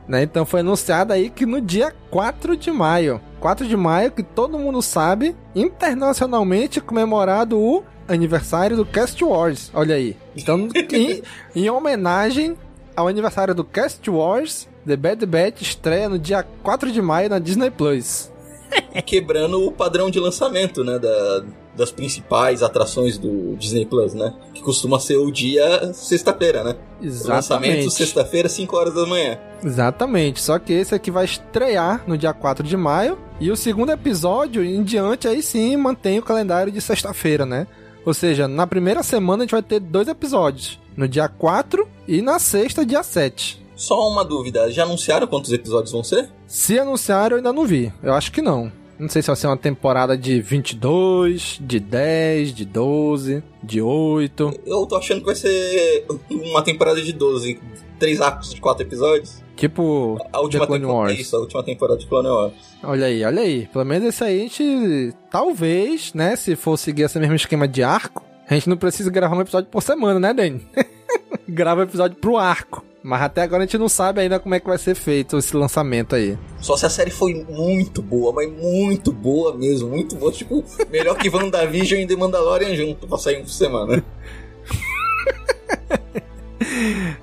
Né, 0.06 0.22
então 0.22 0.46
foi 0.46 0.61
anunciado 0.61 1.12
aí 1.12 1.28
que 1.28 1.44
no 1.44 1.61
dia 1.61 1.94
4 2.11 2.56
de 2.56 2.70
maio. 2.70 3.20
4 3.40 3.66
de 3.66 3.76
maio, 3.76 4.11
que 4.11 4.22
todo 4.22 4.58
mundo 4.58 4.80
sabe, 4.80 5.37
internacionalmente 5.54 6.80
comemorado 6.80 7.58
o 7.58 7.84
aniversário 8.08 8.76
do 8.76 8.87
Cast 8.87 9.22
Wars. 9.22 9.70
Olha 9.74 9.94
aí. 9.94 10.16
Então, 10.34 10.68
em, 10.92 11.22
em 11.54 11.70
homenagem 11.70 12.56
ao 12.96 13.06
aniversário 13.06 13.54
do 13.54 13.62
Cast 13.62 14.08
Wars, 14.11 14.67
The 14.88 14.96
Bad 14.96 15.27
Batch 15.27 15.61
estreia 15.61 16.09
no 16.09 16.18
dia 16.18 16.42
4 16.42 16.90
de 16.90 17.03
maio 17.03 17.29
na 17.29 17.38
Disney 17.38 17.70
Plus. 17.70 18.33
Quebrando 19.05 19.66
o 19.66 19.70
padrão 19.70 20.11
de 20.11 20.18
lançamento, 20.18 20.83
né? 20.83 20.98
Da, 20.98 21.44
das 21.77 21.92
principais 21.92 22.62
atrações 22.62 23.18
do 23.18 23.55
Disney 23.57 23.85
Plus, 23.85 24.14
né? 24.14 24.35
Que 24.55 24.62
costuma 24.62 24.98
ser 24.98 25.16
o 25.18 25.31
dia 25.31 25.92
sexta-feira, 25.92 26.64
né? 26.64 26.74
Lançamento 27.01 27.35
Exatamente. 27.35 27.90
sexta-feira, 27.90 28.48
5 28.48 28.77
horas 28.77 28.94
da 28.94 29.07
manhã. 29.07 29.38
Exatamente. 29.62 30.40
Só 30.40 30.59
que 30.59 30.72
esse 30.72 30.94
aqui 30.94 31.11
vai 31.11 31.27
estrear 31.27 32.03
no 32.07 32.16
dia 32.16 32.33
4 32.33 32.66
de 32.66 32.77
maio. 32.77 33.18
E 33.38 33.51
o 33.51 33.57
segundo 33.57 33.92
episódio, 33.92 34.64
em 34.64 34.83
diante, 34.83 35.29
aí 35.29 35.42
sim 35.42 35.77
mantém 35.77 36.18
o 36.18 36.22
calendário 36.22 36.72
de 36.72 36.81
sexta-feira, 36.81 37.44
né? 37.44 37.66
Ou 38.05 38.14
seja, 38.14 38.48
na 38.48 38.66
primeira 38.66 39.03
semana 39.03 39.42
a 39.42 39.44
gente 39.44 39.53
vai 39.53 39.62
ter 39.62 39.81
dois 39.81 40.09
episódios. 40.09 40.81
No 40.96 41.07
dia 41.07 41.29
4 41.29 41.87
e 42.09 42.22
na 42.22 42.38
sexta, 42.38 42.85
dia 42.85 43.03
7. 43.03 43.67
Só 43.79 44.09
uma 44.11 44.25
dúvida, 44.25 44.69
já 44.73 44.83
anunciaram 44.83 45.29
quantos 45.29 45.53
episódios 45.53 45.93
vão 45.93 46.03
ser? 46.03 46.29
Se 46.49 46.77
anunciaram, 46.79 47.35
eu 47.35 47.37
ainda 47.37 47.53
não 47.53 47.64
vi. 47.64 47.93
Eu 48.03 48.12
acho 48.12 48.33
que 48.33 48.43
não. 48.43 48.73
Não 48.99 49.09
sei 49.09 49.23
se 49.23 49.29
vai 49.29 49.37
ser 49.37 49.47
uma 49.47 49.57
temporada 49.57 50.19
de 50.19 50.41
22, 50.41 51.59
de 51.61 51.79
10, 51.79 52.53
de 52.53 52.64
12, 52.64 53.45
de 53.62 53.81
8. 53.81 54.61
Eu 54.67 54.85
tô 54.87 54.97
achando 54.97 55.21
que 55.21 55.27
vai 55.27 55.37
ser 55.37 56.05
uma 56.29 56.61
temporada 56.62 57.01
de 57.01 57.12
12, 57.12 57.61
três 58.01 58.21
arcos 58.21 58.53
de 58.53 58.61
quatro 58.61 58.83
episódios. 58.83 59.41
Tipo, 59.55 60.19
A 60.33 60.41
última 60.41 60.67
Clone 60.67 60.81
temporada. 60.83 61.09
Wars. 61.11 61.21
Isso, 61.21 61.37
a 61.37 61.38
última 61.38 61.62
temporada 61.62 62.01
de 62.01 62.07
Clone 62.09 62.29
Wars. 62.29 62.55
Olha 62.83 63.07
aí, 63.07 63.25
olha 63.25 63.43
aí. 63.43 63.67
Pelo 63.69 63.85
menos 63.85 64.09
esse 64.09 64.25
aí 64.25 64.38
a 64.41 64.43
gente. 64.43 65.14
Talvez, 65.31 66.12
né? 66.14 66.35
Se 66.35 66.57
for 66.57 66.77
seguir 66.77 67.03
esse 67.03 67.19
mesmo 67.21 67.37
esquema 67.37 67.69
de 67.69 67.85
arco, 67.85 68.25
a 68.51 68.55
gente 68.55 68.69
não 68.69 68.77
precisa 68.77 69.11
gravar 69.11 69.37
um 69.37 69.41
episódio 69.41 69.71
por 69.71 69.83
semana, 69.85 70.19
né, 70.19 70.35
Dani? 70.35 70.67
Grava 71.49 71.81
um 71.83 71.85
episódio 71.85 72.17
pro 72.19 72.37
arco. 72.37 72.85
Mas 73.09 73.23
até 73.23 73.40
agora 73.40 73.62
a 73.62 73.66
gente 73.66 73.79
não 73.79 73.88
sabe 73.88 74.21
ainda 74.21 74.38
como 74.38 74.55
é 74.55 74.61
que 74.61 74.66
vai 74.66 74.77
ser 74.77 74.94
feito 74.94 75.38
esse 75.38 75.57
lançamento 75.57 76.14
aí. 76.14 76.37
Só 76.61 76.77
se 76.77 76.85
a 76.85 76.90
série 76.90 77.11
foi 77.11 77.42
muito 77.49 78.03
boa, 78.03 78.35
mas 78.35 78.53
muito 78.53 79.11
boa 79.11 79.57
mesmo, 79.57 79.88
muito 79.88 80.14
boa. 80.14 80.31
Tipo, 80.31 80.62
melhor 80.90 81.16
que 81.16 81.31
WandaVision 81.31 82.03
e 82.03 82.07
The 82.07 82.16
Mandalorian 82.16 82.77
junto 82.77 83.09
pra 83.09 83.16
sair 83.16 83.38
um 83.38 83.44
por 83.44 83.51
semana. 83.51 84.05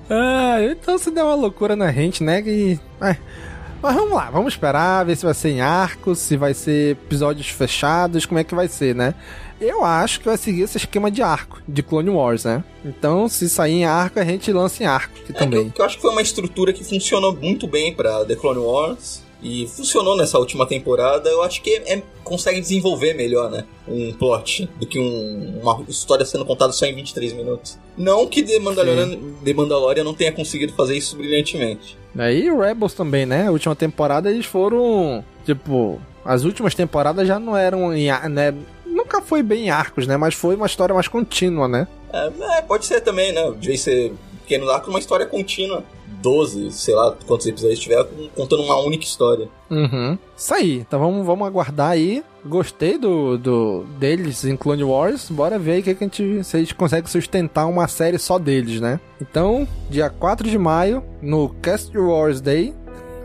Ah, 0.08 0.58
então 0.62 0.98
se 0.98 1.10
der 1.10 1.22
uma 1.22 1.34
loucura 1.34 1.76
na 1.76 1.92
gente, 1.92 2.22
né? 2.22 2.42
Que. 2.42 2.78
Ai. 3.00 3.18
Mas 3.82 3.94
vamos 3.94 4.12
lá, 4.12 4.30
vamos 4.30 4.54
esperar, 4.54 5.04
ver 5.04 5.16
se 5.16 5.24
vai 5.24 5.34
ser 5.34 5.50
em 5.50 5.60
arcos, 5.60 6.18
se 6.18 6.36
vai 6.36 6.54
ser 6.54 6.92
episódios 6.92 7.48
fechados, 7.48 8.26
como 8.26 8.38
é 8.38 8.44
que 8.44 8.54
vai 8.54 8.68
ser, 8.68 8.94
né? 8.94 9.14
Eu 9.60 9.84
acho 9.84 10.20
que 10.20 10.26
vai 10.26 10.36
seguir 10.36 10.62
esse 10.62 10.76
esquema 10.76 11.10
de 11.10 11.22
arco, 11.22 11.62
de 11.66 11.82
Clone 11.82 12.10
Wars, 12.10 12.44
né? 12.44 12.62
Então, 12.84 13.28
se 13.28 13.48
sair 13.48 13.72
em 13.72 13.84
arco, 13.84 14.18
a 14.20 14.24
gente 14.24 14.52
lança 14.52 14.82
em 14.82 14.86
arco 14.86 15.14
É, 15.18 15.26
que, 15.26 15.32
também. 15.32 15.64
eu, 15.66 15.70
que 15.70 15.80
eu 15.80 15.84
acho 15.84 15.96
que 15.96 16.02
foi 16.02 16.10
uma 16.10 16.22
estrutura 16.22 16.72
que 16.72 16.84
funcionou 16.84 17.34
muito 17.34 17.66
bem 17.66 17.94
pra 17.94 18.24
The 18.24 18.36
Clone 18.36 18.60
Wars. 18.60 19.24
E 19.42 19.66
funcionou 19.68 20.16
nessa 20.16 20.38
última 20.38 20.66
temporada. 20.66 21.28
Eu 21.28 21.42
acho 21.42 21.60
que 21.62 21.70
é, 21.86 22.02
consegue 22.24 22.58
desenvolver 22.58 23.12
melhor, 23.14 23.50
né? 23.50 23.64
Um 23.86 24.10
plot 24.14 24.68
do 24.80 24.86
que 24.86 24.98
um- 24.98 25.60
uma 25.62 25.84
história 25.88 26.24
sendo 26.24 26.44
contada 26.44 26.72
só 26.72 26.86
em 26.86 26.94
23 26.94 27.34
minutos. 27.34 27.78
Não 27.98 28.26
que 28.26 28.42
The 28.42 28.58
Mandalorian, 28.58 29.16
The 29.44 29.52
Mandalorian 29.52 30.04
não 30.04 30.14
tenha 30.14 30.32
conseguido 30.32 30.72
fazer 30.72 30.96
isso 30.96 31.16
brilhantemente. 31.16 31.98
Aí 32.18 32.50
o 32.50 32.58
Rebels 32.60 32.94
também, 32.94 33.26
né? 33.26 33.46
A 33.46 33.50
última 33.50 33.76
temporada 33.76 34.30
eles 34.30 34.46
foram. 34.46 35.22
Tipo, 35.44 36.00
as 36.24 36.42
últimas 36.42 36.74
temporadas 36.74 37.28
já 37.28 37.38
não 37.38 37.54
eram 37.56 37.94
em. 37.94 38.06
Né? 38.30 38.54
Nunca 39.06 39.22
foi 39.22 39.40
bem 39.40 39.66
em 39.66 39.70
arcos, 39.70 40.06
né? 40.06 40.16
Mas 40.16 40.34
foi 40.34 40.56
uma 40.56 40.66
história 40.66 40.92
mais 40.92 41.06
contínua, 41.06 41.68
né? 41.68 41.86
É, 42.12 42.58
é, 42.58 42.62
pode 42.62 42.84
ser 42.86 43.00
também, 43.00 43.32
né? 43.32 43.52
De 43.58 43.78
ser 43.78 44.12
pequeno 44.42 44.68
arco, 44.68 44.90
uma 44.90 44.98
história 44.98 45.24
contínua. 45.24 45.84
12, 46.20 46.72
sei 46.72 46.94
lá 46.94 47.14
quantos 47.26 47.46
episódios 47.46 47.78
tiver, 47.78 48.04
contando 48.34 48.62
uma 48.62 48.76
única 48.80 49.04
história. 49.04 49.48
Uhum. 49.70 50.18
Isso 50.36 50.54
aí. 50.54 50.78
Então 50.78 50.98
vamos, 50.98 51.24
vamos 51.24 51.46
aguardar 51.46 51.90
aí. 51.90 52.24
Gostei 52.44 52.98
do, 52.98 53.38
do 53.38 53.84
deles 53.98 54.44
em 54.44 54.56
Clone 54.56 54.82
Wars. 54.82 55.30
Bora 55.30 55.56
ver 55.56 55.72
aí 55.72 55.82
que 55.82 55.94
que 55.94 56.02
a 56.02 56.06
gente, 56.06 56.44
se 56.44 56.56
a 56.56 56.58
gente 56.58 56.74
consegue 56.74 57.08
sustentar 57.08 57.66
uma 57.66 57.86
série 57.86 58.18
só 58.18 58.38
deles, 58.38 58.80
né? 58.80 58.98
Então, 59.20 59.68
dia 59.88 60.10
4 60.10 60.48
de 60.48 60.58
maio, 60.58 61.04
no 61.22 61.50
Cast 61.62 61.96
Wars 61.96 62.40
Day. 62.40 62.74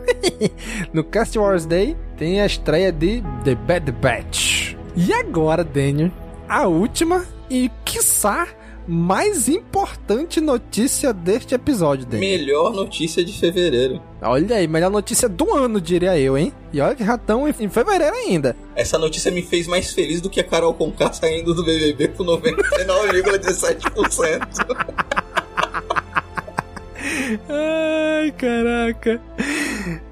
no 0.92 1.02
Cast 1.02 1.36
Wars 1.36 1.66
Day 1.66 1.96
tem 2.16 2.40
a 2.40 2.46
estreia 2.46 2.92
de 2.92 3.22
The 3.44 3.54
Bad 3.56 3.90
Batch. 3.90 4.61
E 4.94 5.12
agora, 5.12 5.64
Daniel, 5.64 6.10
a 6.48 6.66
última 6.66 7.24
e, 7.48 7.70
quiçá, 7.84 8.48
mais 8.86 9.48
importante 9.48 10.40
notícia 10.40 11.12
deste 11.12 11.54
episódio, 11.54 12.04
Daniel. 12.04 12.38
Melhor 12.38 12.72
notícia 12.72 13.24
de 13.24 13.32
fevereiro. 13.38 14.02
Olha 14.20 14.56
aí, 14.56 14.68
melhor 14.68 14.90
notícia 14.90 15.28
do 15.28 15.54
ano, 15.54 15.80
diria 15.80 16.18
eu, 16.18 16.36
hein? 16.36 16.52
E 16.72 16.80
olha 16.80 16.94
que 16.94 17.02
em 17.02 17.64
em 17.64 17.70
fevereiro 17.70 18.14
ainda. 18.14 18.54
Essa 18.74 18.98
notícia 18.98 19.30
me 19.30 19.42
fez 19.42 19.66
mais 19.66 19.92
feliz 19.92 20.20
do 20.20 20.28
que 20.28 20.40
a 20.40 20.44
Carol 20.44 20.74
Conká 20.74 21.10
saindo 21.12 21.54
do 21.54 21.64
BBB 21.64 22.08
com 22.08 22.24
99,17%. 22.24 24.42
Ai, 27.48 28.30
caraca. 28.32 29.20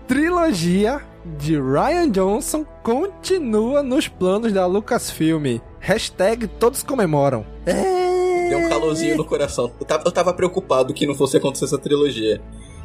Trilogia 0.07 1.03
de 1.39 1.57
Ryan 1.61 2.11
Johnson 2.11 2.65
continua 2.83 3.83
nos 3.83 4.09
planos 4.09 4.53
da 4.53 4.67
Lucasfilm. 4.67 5.59
Hashtag 5.79 6.47
todos 6.47 6.83
comemoram. 6.83 7.45
É... 7.67 8.49
Deu 8.51 8.59
um 8.59 8.69
calorzinho 8.69 9.17
no 9.17 9.25
coração. 9.25 9.73
Eu 9.81 9.87
tava, 9.87 10.03
eu 10.07 10.13
tava 10.13 10.33
preocupado 10.35 10.93
que 10.93 11.07
não 11.07 11.15
fosse 11.15 11.37
acontecer 11.37 11.67
essa 11.67 11.79
trilogia. 11.79 12.41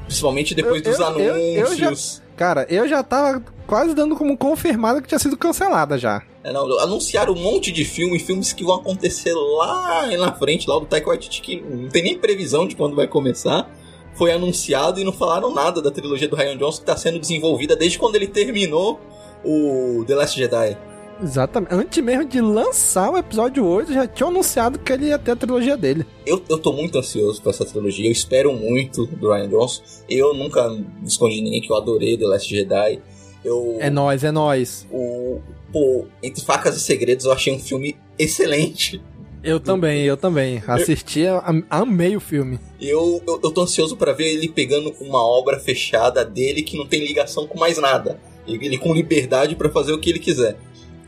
Principalmente 0.05 0.53
depois 0.53 0.83
Eu- 0.85 0.91
dos 0.91 0.99
eu- 0.99 1.19
eu- 1.19 1.35
eu 1.35 1.67
anúncios. 1.67 2.21
Cara, 2.37 2.65
eu 2.69 2.87
já 2.87 3.01
tava 3.01 3.41
quase 3.65 3.95
dando 3.95 4.15
como 4.15 4.37
confirmado 4.37 5.01
que 5.01 5.07
tinha 5.07 5.17
sido 5.17 5.35
cancelada 5.35 5.97
já. 5.97 6.21
É, 6.43 6.53
não, 6.53 6.79
anunciaram 6.79 7.33
um 7.33 7.41
monte 7.41 7.71
de 7.71 7.83
filme, 7.83 8.19
filmes 8.19 8.53
que 8.53 8.63
vão 8.63 8.75
acontecer 8.75 9.33
lá 9.33 10.05
na 10.17 10.31
frente, 10.33 10.69
lá 10.69 10.77
do 10.77 10.85
Taika 10.85 11.07
Waititi, 11.07 11.41
que 11.41 11.59
não 11.61 11.89
tem 11.89 12.03
nem 12.03 12.19
previsão 12.19 12.67
de 12.67 12.75
quando 12.75 12.95
vai 12.95 13.07
começar. 13.07 13.67
Foi 14.15 14.31
anunciado 14.31 14.99
e 14.99 15.03
não 15.03 15.11
falaram 15.13 15.53
nada 15.53 15.81
da 15.81 15.91
trilogia 15.91 16.27
do 16.27 16.35
Ryan 16.35 16.57
Johnson 16.57 16.79
que 16.79 16.85
tá 16.85 16.97
sendo 16.97 17.19
desenvolvida 17.19 17.75
desde 17.75 17.99
quando 17.99 18.15
ele 18.15 18.27
terminou 18.27 18.99
o 19.43 20.03
The 20.07 20.15
Last 20.15 20.37
Jedi. 20.37 20.77
Exatamente. 21.21 21.73
Antes 21.73 22.03
mesmo 22.03 22.25
de 22.25 22.41
lançar 22.41 23.09
o 23.11 23.17
episódio 23.17 23.65
8, 23.65 23.93
já 23.93 24.07
tinha 24.07 24.27
anunciado 24.27 24.79
que 24.79 24.91
ele 24.91 25.07
ia 25.07 25.17
ter 25.19 25.31
a 25.31 25.35
trilogia 25.35 25.77
dele. 25.77 26.05
Eu, 26.25 26.41
eu 26.49 26.57
tô 26.57 26.73
muito 26.73 26.97
ansioso 26.97 27.41
pra 27.41 27.51
essa 27.51 27.65
trilogia, 27.65 28.07
eu 28.07 28.11
espero 28.11 28.53
muito 28.53 29.05
do 29.05 29.31
Ryan 29.31 29.49
Johnson. 29.49 29.81
Eu 30.09 30.33
nunca 30.33 30.67
escondi 31.05 31.41
ninguém 31.41 31.61
que 31.61 31.71
eu 31.71 31.75
adorei 31.75 32.17
The 32.17 32.25
Last 32.25 32.49
Jedi. 32.49 33.01
Eu, 33.43 33.77
É 33.79 33.89
nóis, 33.89 34.23
é 34.23 34.31
nóis. 34.31 34.87
o, 34.91 35.39
pô, 35.71 36.05
Entre 36.21 36.43
Facas 36.43 36.75
e 36.75 36.79
Segredos 36.79 37.25
eu 37.25 37.31
achei 37.31 37.53
um 37.53 37.59
filme 37.59 37.95
excelente. 38.17 39.01
Eu 39.45 39.59
também, 39.59 40.01
eu 40.03 40.17
também. 40.17 40.61
Assisti, 40.67 41.25
am- 41.25 41.63
amei 41.69 42.15
o 42.15 42.19
filme. 42.19 42.59
Eu, 42.81 43.21
eu, 43.27 43.39
eu 43.43 43.51
tô 43.51 43.61
ansioso 43.61 43.95
pra 43.95 44.11
ver 44.11 44.33
ele 44.33 44.49
pegando 44.49 44.93
uma 44.99 45.23
obra 45.25 45.59
fechada 45.59 46.25
dele 46.25 46.63
que 46.63 46.77
não 46.77 46.85
tem 46.87 47.05
ligação 47.05 47.45
com 47.47 47.59
mais 47.59 47.77
nada. 47.77 48.19
Ele, 48.47 48.77
com 48.77 48.93
liberdade 48.93 49.55
pra 49.55 49.69
fazer 49.69 49.93
o 49.93 49.99
que 49.99 50.09
ele 50.09 50.19
quiser. 50.19 50.57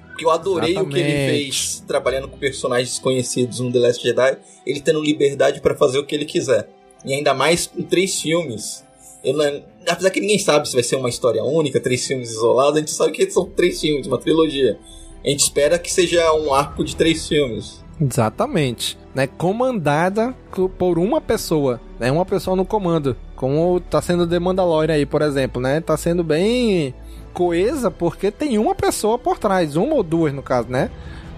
Porque 0.10 0.26
eu 0.26 0.32
adorei 0.32 0.76
o 0.78 0.86
que 0.88 0.97
ele 0.97 1.10
Exatamente. 1.10 1.30
fez 1.43 1.84
trabalhando 1.88 2.28
com 2.28 2.38
personagens 2.38 2.97
conhecidos 2.97 3.60
no 3.60 3.71
The 3.71 3.80
Last 3.80 4.02
Jedi, 4.04 4.38
ele 4.65 4.82
tendo 4.82 5.04
liberdade 5.04 5.62
pra 5.62 5.76
fazer 5.76 6.00
o 6.00 6.06
que 6.06 6.15
ele 6.15 6.26
quiser. 6.26 6.67
E 7.06 7.13
ainda 7.13 7.34
mais 7.36 7.67
com 7.67 7.84
três 7.84 8.19
filmes. 8.19 8.84
Não- 9.23 9.63
apesar 9.88 10.10
que 10.10 10.19
ninguém 10.19 10.39
sabe 10.39 10.67
se 10.67 10.73
vai 10.73 10.84
ser 10.84 10.95
uma 10.95 11.10
história 11.10 11.43
única, 11.43 11.80
três 11.80 12.06
filmes 12.08 12.32
isolados, 12.32 12.78
a 12.78 12.80
gente 12.80 12.91
sabe 12.91 13.12
que 13.12 13.30
são 13.30 13.45
três 13.45 13.80
filmes, 13.80 14.08
uma 14.08 14.17
trilogia. 14.17 14.80
A 15.23 15.30
gente 15.30 15.41
espera 15.41 15.78
que 15.78 15.91
seja 15.91 16.34
um 16.34 16.54
arco 16.54 16.84
de 16.84 16.95
três 16.95 17.28
filmes. 17.28 17.84
Exatamente. 17.99 18.97
Né? 19.13 19.27
Comandada 19.27 20.33
co- 20.51 20.69
por 20.69 20.99
uma 20.99 21.19
pessoa. 21.19 21.79
Né? 21.99 22.12
Uma 22.12 22.25
pessoa 22.25 22.55
no 22.55 22.65
comando. 22.65 23.15
Como 23.36 23.79
tá 23.79 24.01
sendo 24.01 24.27
The 24.27 24.39
Mandalorian 24.39 24.95
aí, 24.95 25.05
por 25.05 25.21
exemplo, 25.21 25.62
né? 25.62 25.79
Tá 25.81 25.95
sendo 25.97 26.23
bem 26.23 26.93
coesa 27.33 27.91
porque 27.91 28.31
tem 28.31 28.57
uma 28.57 28.73
pessoa 28.75 29.17
por 29.17 29.38
trás. 29.38 29.75
Uma 29.75 29.95
ou 29.95 30.03
duas, 30.03 30.33
no 30.33 30.41
caso, 30.41 30.69
né? 30.69 30.89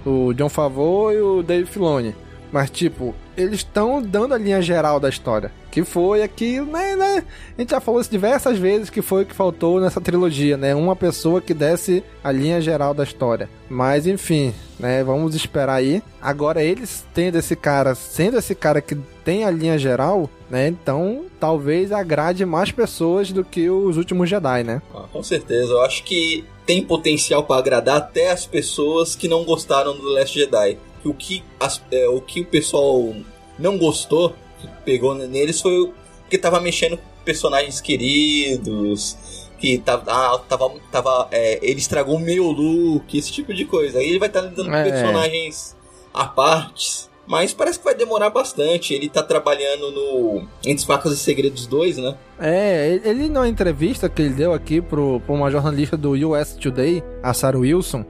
O 0.05 0.33
John 0.33 0.49
Favreau 0.49 1.11
e 1.11 1.21
o 1.21 1.43
Dave 1.43 1.65
Filoni. 1.65 2.15
Mas, 2.51 2.69
tipo, 2.69 3.15
eles 3.37 3.59
estão 3.59 4.01
dando 4.01 4.33
a 4.33 4.37
linha 4.37 4.61
geral 4.61 4.99
da 4.99 5.09
história. 5.09 5.51
Que 5.71 5.83
foi 5.83 6.23
aquilo, 6.23 6.65
né, 6.65 6.95
né? 6.95 7.23
A 7.57 7.61
gente 7.61 7.69
já 7.69 7.79
falou 7.79 8.01
isso 8.01 8.09
diversas 8.09 8.57
vezes 8.57 8.89
que 8.89 9.01
foi 9.01 9.23
o 9.23 9.25
que 9.25 9.35
faltou 9.35 9.79
nessa 9.79 10.01
trilogia, 10.01 10.57
né? 10.57 10.73
Uma 10.73 10.95
pessoa 10.95 11.39
que 11.39 11.53
desse 11.53 12.03
a 12.23 12.31
linha 12.31 12.59
geral 12.59 12.93
da 12.93 13.03
história. 13.03 13.49
Mas, 13.69 14.07
enfim, 14.07 14.53
né? 14.79 15.03
Vamos 15.03 15.35
esperar 15.35 15.75
aí. 15.75 16.01
Agora, 16.21 16.63
eles 16.63 17.05
tendo 17.13 17.37
esse 17.37 17.55
cara, 17.55 17.93
sendo 17.93 18.37
esse 18.37 18.55
cara 18.55 18.81
que 18.81 18.95
tem 19.23 19.43
a 19.43 19.51
linha 19.51 19.77
geral, 19.77 20.27
né? 20.49 20.67
Então, 20.67 21.25
talvez 21.39 21.91
agrade 21.91 22.45
mais 22.45 22.71
pessoas 22.71 23.31
do 23.31 23.43
que 23.45 23.69
os 23.69 23.95
últimos 23.95 24.27
Jedi, 24.27 24.63
né? 24.63 24.81
Ah, 24.93 25.05
com 25.11 25.21
certeza, 25.21 25.71
eu 25.71 25.81
acho 25.81 26.03
que 26.03 26.43
tem 26.65 26.83
potencial 26.83 27.43
pra 27.43 27.57
agradar 27.57 27.97
até 27.97 28.31
as 28.31 28.45
pessoas 28.45 29.15
que 29.15 29.27
não 29.27 29.43
gostaram 29.43 29.95
do 29.95 30.13
Last 30.13 30.37
Jedi. 30.37 30.77
Que 31.01 31.07
O 31.09 31.13
que, 31.13 31.43
as- 31.59 31.81
é, 31.91 32.07
o 32.09 32.21
que 32.21 32.41
o 32.41 32.45
pessoal 32.45 33.13
não 33.57 33.77
gostou, 33.77 34.35
que 34.59 34.67
pegou 34.85 35.15
neles, 35.15 35.61
foi 35.61 35.79
o 35.79 35.93
que 36.29 36.37
tava 36.37 36.59
mexendo 36.59 36.97
com 36.97 37.03
personagens 37.25 37.79
queridos, 37.81 39.17
que 39.59 39.77
tava. 39.79 40.03
ah, 40.07 40.39
tava, 40.47 40.71
tava 40.91 41.27
é, 41.31 41.59
ele 41.61 41.79
estragou 41.79 42.15
o 42.15 42.19
meu 42.19 42.45
look, 42.51 43.17
esse 43.17 43.31
tipo 43.31 43.53
de 43.53 43.65
coisa. 43.65 43.99
Aí 43.99 44.09
ele 44.09 44.19
vai 44.19 44.27
estar 44.29 44.41
lidando 44.41 44.73
É. 44.73 44.83
com 44.83 44.89
personagens 44.89 45.75
à 46.13 46.25
parte. 46.25 47.07
Mas 47.27 47.53
parece 47.53 47.77
que 47.77 47.85
vai 47.85 47.93
demorar 47.93 48.31
bastante. 48.31 48.91
Ele 48.91 49.07
tá 49.07 49.21
trabalhando 49.21 49.91
no 49.91 50.47
Entre 50.65 50.83
Facas 50.83 51.13
e 51.13 51.17
Segredos 51.17 51.67
2, 51.67 51.97
né? 51.97 52.15
É, 52.39 52.99
ele- 53.05 53.29
numa 53.29 53.47
entrevista 53.47 54.09
que 54.09 54.23
ele 54.23 54.33
deu 54.33 54.51
aqui 54.51 54.81
pro, 54.81 55.19
pra 55.19 55.35
uma 55.35 55.51
jornalista 55.51 55.95
do 55.95 56.13
US 56.31 56.55
Today, 56.55 57.03
a 57.21 57.31
Sarah 57.31 57.59
Wilson, 57.59 58.03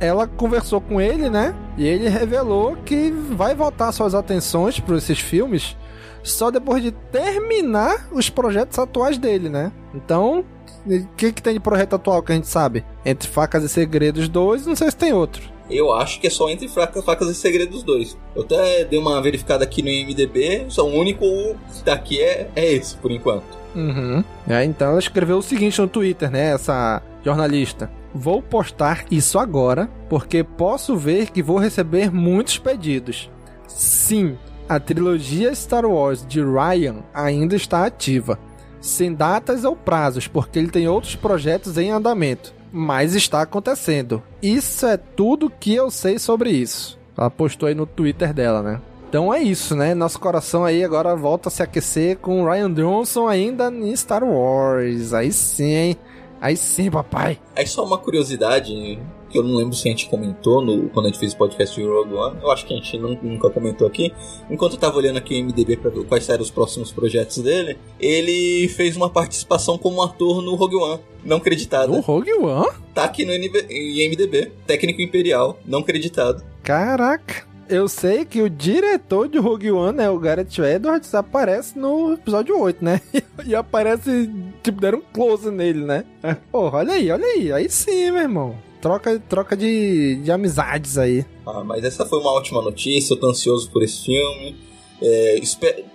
ela 0.00 0.26
conversou 0.26 0.80
com 0.80 1.00
ele, 1.00 1.28
né? 1.28 1.54
E 1.76 1.86
ele 1.86 2.08
revelou 2.08 2.76
que 2.84 3.10
vai 3.10 3.54
voltar 3.54 3.92
suas 3.92 4.14
atenções 4.14 4.80
para 4.80 4.96
esses 4.96 5.18
filmes 5.18 5.76
só 6.22 6.50
depois 6.50 6.82
de 6.82 6.90
terminar 6.90 8.08
os 8.12 8.28
projetos 8.28 8.78
atuais 8.78 9.18
dele, 9.18 9.48
né? 9.48 9.72
Então, 9.94 10.44
o 10.86 11.06
que, 11.16 11.32
que 11.32 11.42
tem 11.42 11.54
de 11.54 11.60
projeto 11.60 11.94
atual 11.94 12.22
que 12.22 12.32
a 12.32 12.34
gente 12.34 12.48
sabe? 12.48 12.84
Entre 13.04 13.28
Facas 13.28 13.64
e 13.64 13.68
Segredos 13.68 14.28
2, 14.28 14.66
não 14.66 14.76
sei 14.76 14.90
se 14.90 14.96
tem 14.96 15.12
outro. 15.12 15.42
Eu 15.70 15.92
acho 15.92 16.20
que 16.20 16.26
é 16.26 16.30
só 16.30 16.50
entre 16.50 16.68
Facas, 16.68 17.04
Facas 17.04 17.28
e 17.28 17.34
Segredos 17.34 17.82
2. 17.82 18.18
Eu 18.34 18.42
até 18.42 18.84
dei 18.84 18.98
uma 18.98 19.20
verificada 19.22 19.64
aqui 19.64 19.82
no 19.82 19.88
IMDB, 19.88 20.66
só 20.68 20.84
o 20.84 20.92
único 20.92 21.24
que 21.72 21.82
tá 21.84 21.92
aqui 21.92 22.20
é, 22.20 22.50
é 22.56 22.72
esse, 22.72 22.96
por 22.96 23.10
enquanto. 23.10 23.58
Uhum. 23.74 24.24
É, 24.48 24.64
então 24.64 24.90
ela 24.90 24.98
escreveu 24.98 25.38
o 25.38 25.42
seguinte 25.42 25.80
no 25.80 25.86
Twitter, 25.86 26.28
né? 26.30 26.52
Essa 26.52 27.00
jornalista. 27.24 27.90
Vou 28.14 28.42
postar 28.42 29.04
isso 29.10 29.38
agora, 29.38 29.88
porque 30.08 30.42
posso 30.42 30.96
ver 30.96 31.30
que 31.30 31.42
vou 31.42 31.58
receber 31.58 32.12
muitos 32.12 32.58
pedidos. 32.58 33.30
Sim, 33.68 34.36
a 34.68 34.78
trilogia 34.80 35.54
Star 35.54 35.84
Wars 35.84 36.26
de 36.26 36.40
Ryan 36.42 37.04
ainda 37.14 37.56
está 37.56 37.86
ativa. 37.86 38.38
Sem 38.80 39.12
datas 39.12 39.64
ou 39.64 39.76
prazos, 39.76 40.26
porque 40.26 40.58
ele 40.58 40.70
tem 40.70 40.88
outros 40.88 41.14
projetos 41.14 41.76
em 41.76 41.90
andamento. 41.90 42.52
Mas 42.72 43.14
está 43.14 43.42
acontecendo. 43.42 44.22
Isso 44.42 44.86
é 44.86 44.96
tudo 44.96 45.50
que 45.50 45.74
eu 45.74 45.90
sei 45.90 46.18
sobre 46.18 46.50
isso. 46.50 46.98
Ela 47.16 47.30
postou 47.30 47.68
aí 47.68 47.74
no 47.74 47.84
Twitter 47.84 48.32
dela, 48.32 48.62
né? 48.62 48.80
Então 49.08 49.34
é 49.34 49.42
isso, 49.42 49.74
né? 49.74 49.92
Nosso 49.92 50.20
coração 50.20 50.64
aí 50.64 50.84
agora 50.84 51.16
volta 51.16 51.48
a 51.48 51.50
se 51.50 51.64
aquecer 51.64 52.18
com 52.18 52.44
Ryan 52.44 52.72
Johnson 52.72 53.26
ainda 53.26 53.68
em 53.68 53.94
Star 53.96 54.22
Wars. 54.22 55.12
Aí 55.12 55.32
sim, 55.32 55.72
hein? 55.72 55.96
Aí 56.40 56.56
sim, 56.56 56.90
papai. 56.90 57.38
Aí 57.54 57.66
só 57.66 57.84
uma 57.84 57.98
curiosidade, 57.98 58.98
que 59.28 59.38
eu 59.38 59.42
não 59.42 59.54
lembro 59.56 59.74
se 59.74 59.86
a 59.86 59.90
gente 59.90 60.08
comentou 60.08 60.64
no, 60.64 60.88
quando 60.88 61.06
a 61.06 61.08
gente 61.10 61.18
fez 61.20 61.32
o 61.32 61.36
podcast 61.36 61.78
de 61.78 61.86
Rogue 61.86 62.14
One, 62.14 62.38
eu 62.42 62.50
acho 62.50 62.64
que 62.66 62.72
a 62.72 62.76
gente 62.76 62.96
nun- 62.98 63.18
nunca 63.22 63.50
comentou 63.50 63.86
aqui. 63.86 64.12
Enquanto 64.50 64.72
eu 64.72 64.78
tava 64.78 64.96
olhando 64.96 65.18
aqui 65.18 65.34
o 65.34 65.44
MDB 65.44 65.76
pra 65.76 65.90
ver 65.90 66.04
quais 66.06 66.28
eram 66.28 66.42
os 66.42 66.50
próximos 66.50 66.90
projetos 66.92 67.38
dele, 67.38 67.78
ele 68.00 68.68
fez 68.68 68.96
uma 68.96 69.10
participação 69.10 69.76
como 69.76 70.02
ator 70.02 70.40
no 70.42 70.54
Rogue 70.54 70.76
One, 70.76 71.00
não 71.24 71.38
creditada. 71.38 71.92
Do 71.92 72.00
Rogue 72.00 72.32
One? 72.32 72.70
Tá 72.94 73.04
aqui 73.04 73.24
no 73.24 73.32
NB 73.32 73.66
IMDB, 73.70 74.52
técnico 74.66 75.02
imperial, 75.02 75.58
não 75.66 75.82
creditado. 75.82 76.42
Caraca. 76.62 77.49
Eu 77.70 77.86
sei 77.86 78.24
que 78.24 78.42
o 78.42 78.50
diretor 78.50 79.28
de 79.28 79.38
Rogue 79.38 79.70
One, 79.70 79.96
né, 79.96 80.10
o 80.10 80.18
Gareth 80.18 80.58
Edwards, 80.58 81.14
aparece 81.14 81.78
no 81.78 82.14
episódio 82.14 82.58
8, 82.58 82.84
né? 82.84 83.00
E 83.46 83.54
aparece, 83.54 84.28
tipo, 84.60 84.80
deram 84.80 84.98
um 84.98 85.02
close 85.12 85.50
nele, 85.50 85.84
né? 85.84 86.04
Porra, 86.50 86.78
olha 86.78 86.94
aí, 86.94 87.10
olha 87.10 87.24
aí. 87.24 87.52
Aí 87.52 87.70
sim, 87.70 88.10
meu 88.10 88.22
irmão. 88.22 88.56
Troca, 88.82 89.22
troca 89.28 89.56
de, 89.56 90.16
de 90.16 90.32
amizades 90.32 90.98
aí. 90.98 91.24
Ah, 91.46 91.62
mas 91.62 91.84
essa 91.84 92.04
foi 92.04 92.18
uma 92.18 92.32
ótima 92.32 92.60
notícia, 92.60 93.14
eu 93.14 93.20
tô 93.20 93.28
ansioso 93.28 93.70
por 93.70 93.84
esse 93.84 94.04
filme. 94.04 94.56
É, 95.00 95.40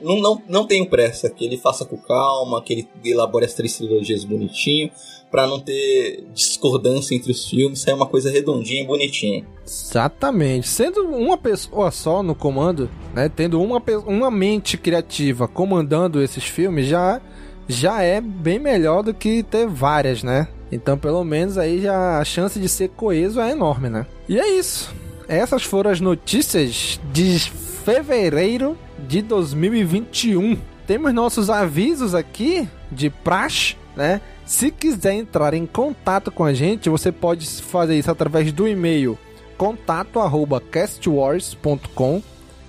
não, 0.02 0.20
não, 0.20 0.42
não 0.48 0.66
tenho 0.66 0.90
pressa, 0.90 1.30
que 1.30 1.46
ele 1.46 1.58
faça 1.58 1.86
com 1.86 1.98
calma, 1.98 2.62
que 2.64 2.74
ele 2.74 2.90
elabore 3.04 3.46
as 3.46 3.54
três 3.54 3.78
trilogias 3.78 4.24
bonitinho, 4.24 4.90
pra 5.32 5.48
não 5.48 5.60
ter 5.60 6.24
discordância 6.34 7.16
entre 7.16 7.32
os 7.32 7.50
filmes, 7.50 7.82
sair 7.82 7.94
uma 7.94 8.06
coisa 8.06 8.32
redondinha 8.32 8.84
e 8.84 8.86
bonitinha. 8.86 9.46
Exatamente. 9.66 10.68
Sendo 10.68 11.02
uma 11.08 11.38
pessoa 11.38 11.92
só 11.92 12.24
no 12.24 12.36
comando, 12.36 12.90
né? 13.14 13.30
Tendo 13.30 13.62
uma, 13.62 13.82
uma 14.06 14.32
mente 14.32 14.78
criativa 14.78 15.48
comandando 15.48 16.22
esses 16.22 16.44
filmes, 16.44 16.88
já, 16.88 17.22
já 17.68 18.02
é 18.02 18.22
bem 18.22 18.60
melhor 18.60 19.04
do 19.04 19.14
que 19.14 19.44
ter 19.44 19.68
várias, 19.68 20.24
né? 20.24 20.48
Então, 20.72 20.98
pelo 20.98 21.24
menos 21.24 21.58
aí 21.58 21.82
já 21.82 22.20
a 22.20 22.26
chance 22.26 22.60
de 22.60 22.68
ser 22.68 22.90
coeso 22.90 23.40
é 23.40 23.52
enorme, 23.52 23.90
né? 23.90 24.06
E 24.28 24.40
é 24.40 24.58
isso. 24.58 24.94
Essas 25.28 25.64
foram 25.64 25.92
as 25.92 26.00
notícias 26.00 27.00
de 27.12 27.40
fevereiro 27.40 28.78
de 29.08 29.22
2021. 29.22 30.58
Temos 30.86 31.14
nossos 31.14 31.50
avisos 31.50 32.14
aqui 32.14 32.68
de 32.92 33.10
praxe, 33.10 33.76
né? 33.96 34.20
Se 34.46 34.70
quiser 34.72 35.14
entrar 35.14 35.54
em 35.54 35.66
contato 35.66 36.30
com 36.32 36.44
a 36.44 36.54
gente, 36.54 36.90
você 36.90 37.10
pode 37.12 37.48
fazer 37.62 37.98
isso 37.98 38.12
através 38.12 38.52
do 38.52 38.68
e-mail 38.68 39.18
contato@castwars.com 39.58 42.22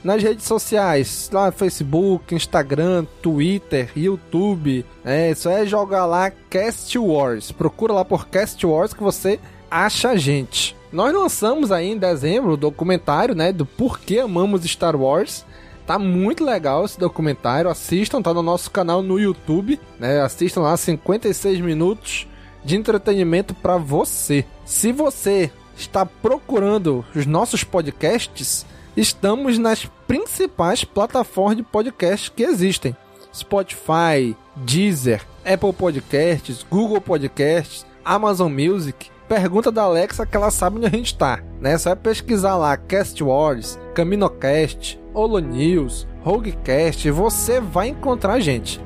nas 0.05 0.23
redes 0.23 0.47
sociais, 0.47 1.29
lá 1.33 1.51
Facebook, 1.51 2.33
Instagram, 2.33 3.05
Twitter, 3.21 3.91
YouTube, 3.97 4.87
é, 5.05 5.33
isso 5.33 5.49
é 5.49 5.67
jogar 5.67 6.07
lá 6.07 6.31
Cast 6.49 6.97
Wars. 6.97 7.51
Procura 7.51 7.93
lá 7.93 8.05
por 8.05 8.29
Cast 8.29 8.65
Wars 8.65 8.95
que 8.95 9.03
você 9.03 9.41
acha 9.69 10.11
a 10.11 10.17
gente. 10.17 10.77
Nós 10.93 11.13
lançamos 11.13 11.73
aí 11.73 11.89
em 11.89 11.99
dezembro 11.99 12.53
o 12.53 12.57
documentário, 12.57 13.35
né, 13.35 13.53
do 13.53 13.67
porquê 13.67 14.21
amamos 14.21 14.63
Star 14.63 14.95
Wars. 14.95 15.45
Tá 15.87 15.99
muito 15.99 16.45
legal 16.45 16.85
esse 16.85 16.99
documentário. 16.99 17.71
Assistam, 17.71 18.21
tá 18.21 18.35
no 18.35 18.43
nosso 18.43 18.71
canal 18.71 19.03
no 19.03 19.21
YouTube, 19.21 19.81
né? 20.01 20.21
Assistam 20.21 20.63
lá 20.63 20.77
56 20.77 21.61
minutos 21.61 22.27
de 22.65 22.77
entretenimento 22.77 23.55
para 23.55 23.77
você. 23.77 24.45
Se 24.65 24.91
você 24.91 25.51
está 25.77 26.05
procurando 26.05 27.05
os 27.15 27.25
nossos 27.25 27.63
podcasts, 27.63 28.67
estamos 28.97 29.59
nas 29.59 29.89
principais 30.09 30.83
plataformas 30.83 31.59
de 31.59 31.63
podcast 31.63 32.33
que 32.33 32.43
existem: 32.43 32.97
Spotify, 33.33 34.37
Deezer, 34.57 35.23
Apple 35.45 35.73
Podcasts, 35.73 36.67
Google 36.69 37.01
Podcasts, 37.01 37.87
Amazon 38.05 38.53
Music. 38.53 39.09
Pergunta 39.29 39.73
da 39.73 39.83
Alexa 39.83 40.25
que 40.25 40.37
ela 40.37 40.51
sabe 40.51 40.77
onde 40.77 40.87
a 40.87 40.91
gente 40.91 41.13
está, 41.13 41.43
né? 41.61 41.79
Só 41.79 41.91
é 41.91 41.95
pesquisar 41.95 42.57
lá 42.57 42.77
Cast 42.77 43.23
Wars, 43.23 43.79
Caminocast, 43.95 44.99
Holo 45.17 45.39
News, 45.39 46.07
Roguecast, 46.23 47.11
você 47.11 47.59
vai 47.59 47.89
encontrar 47.89 48.35
a 48.35 48.41
gente. 48.41 48.79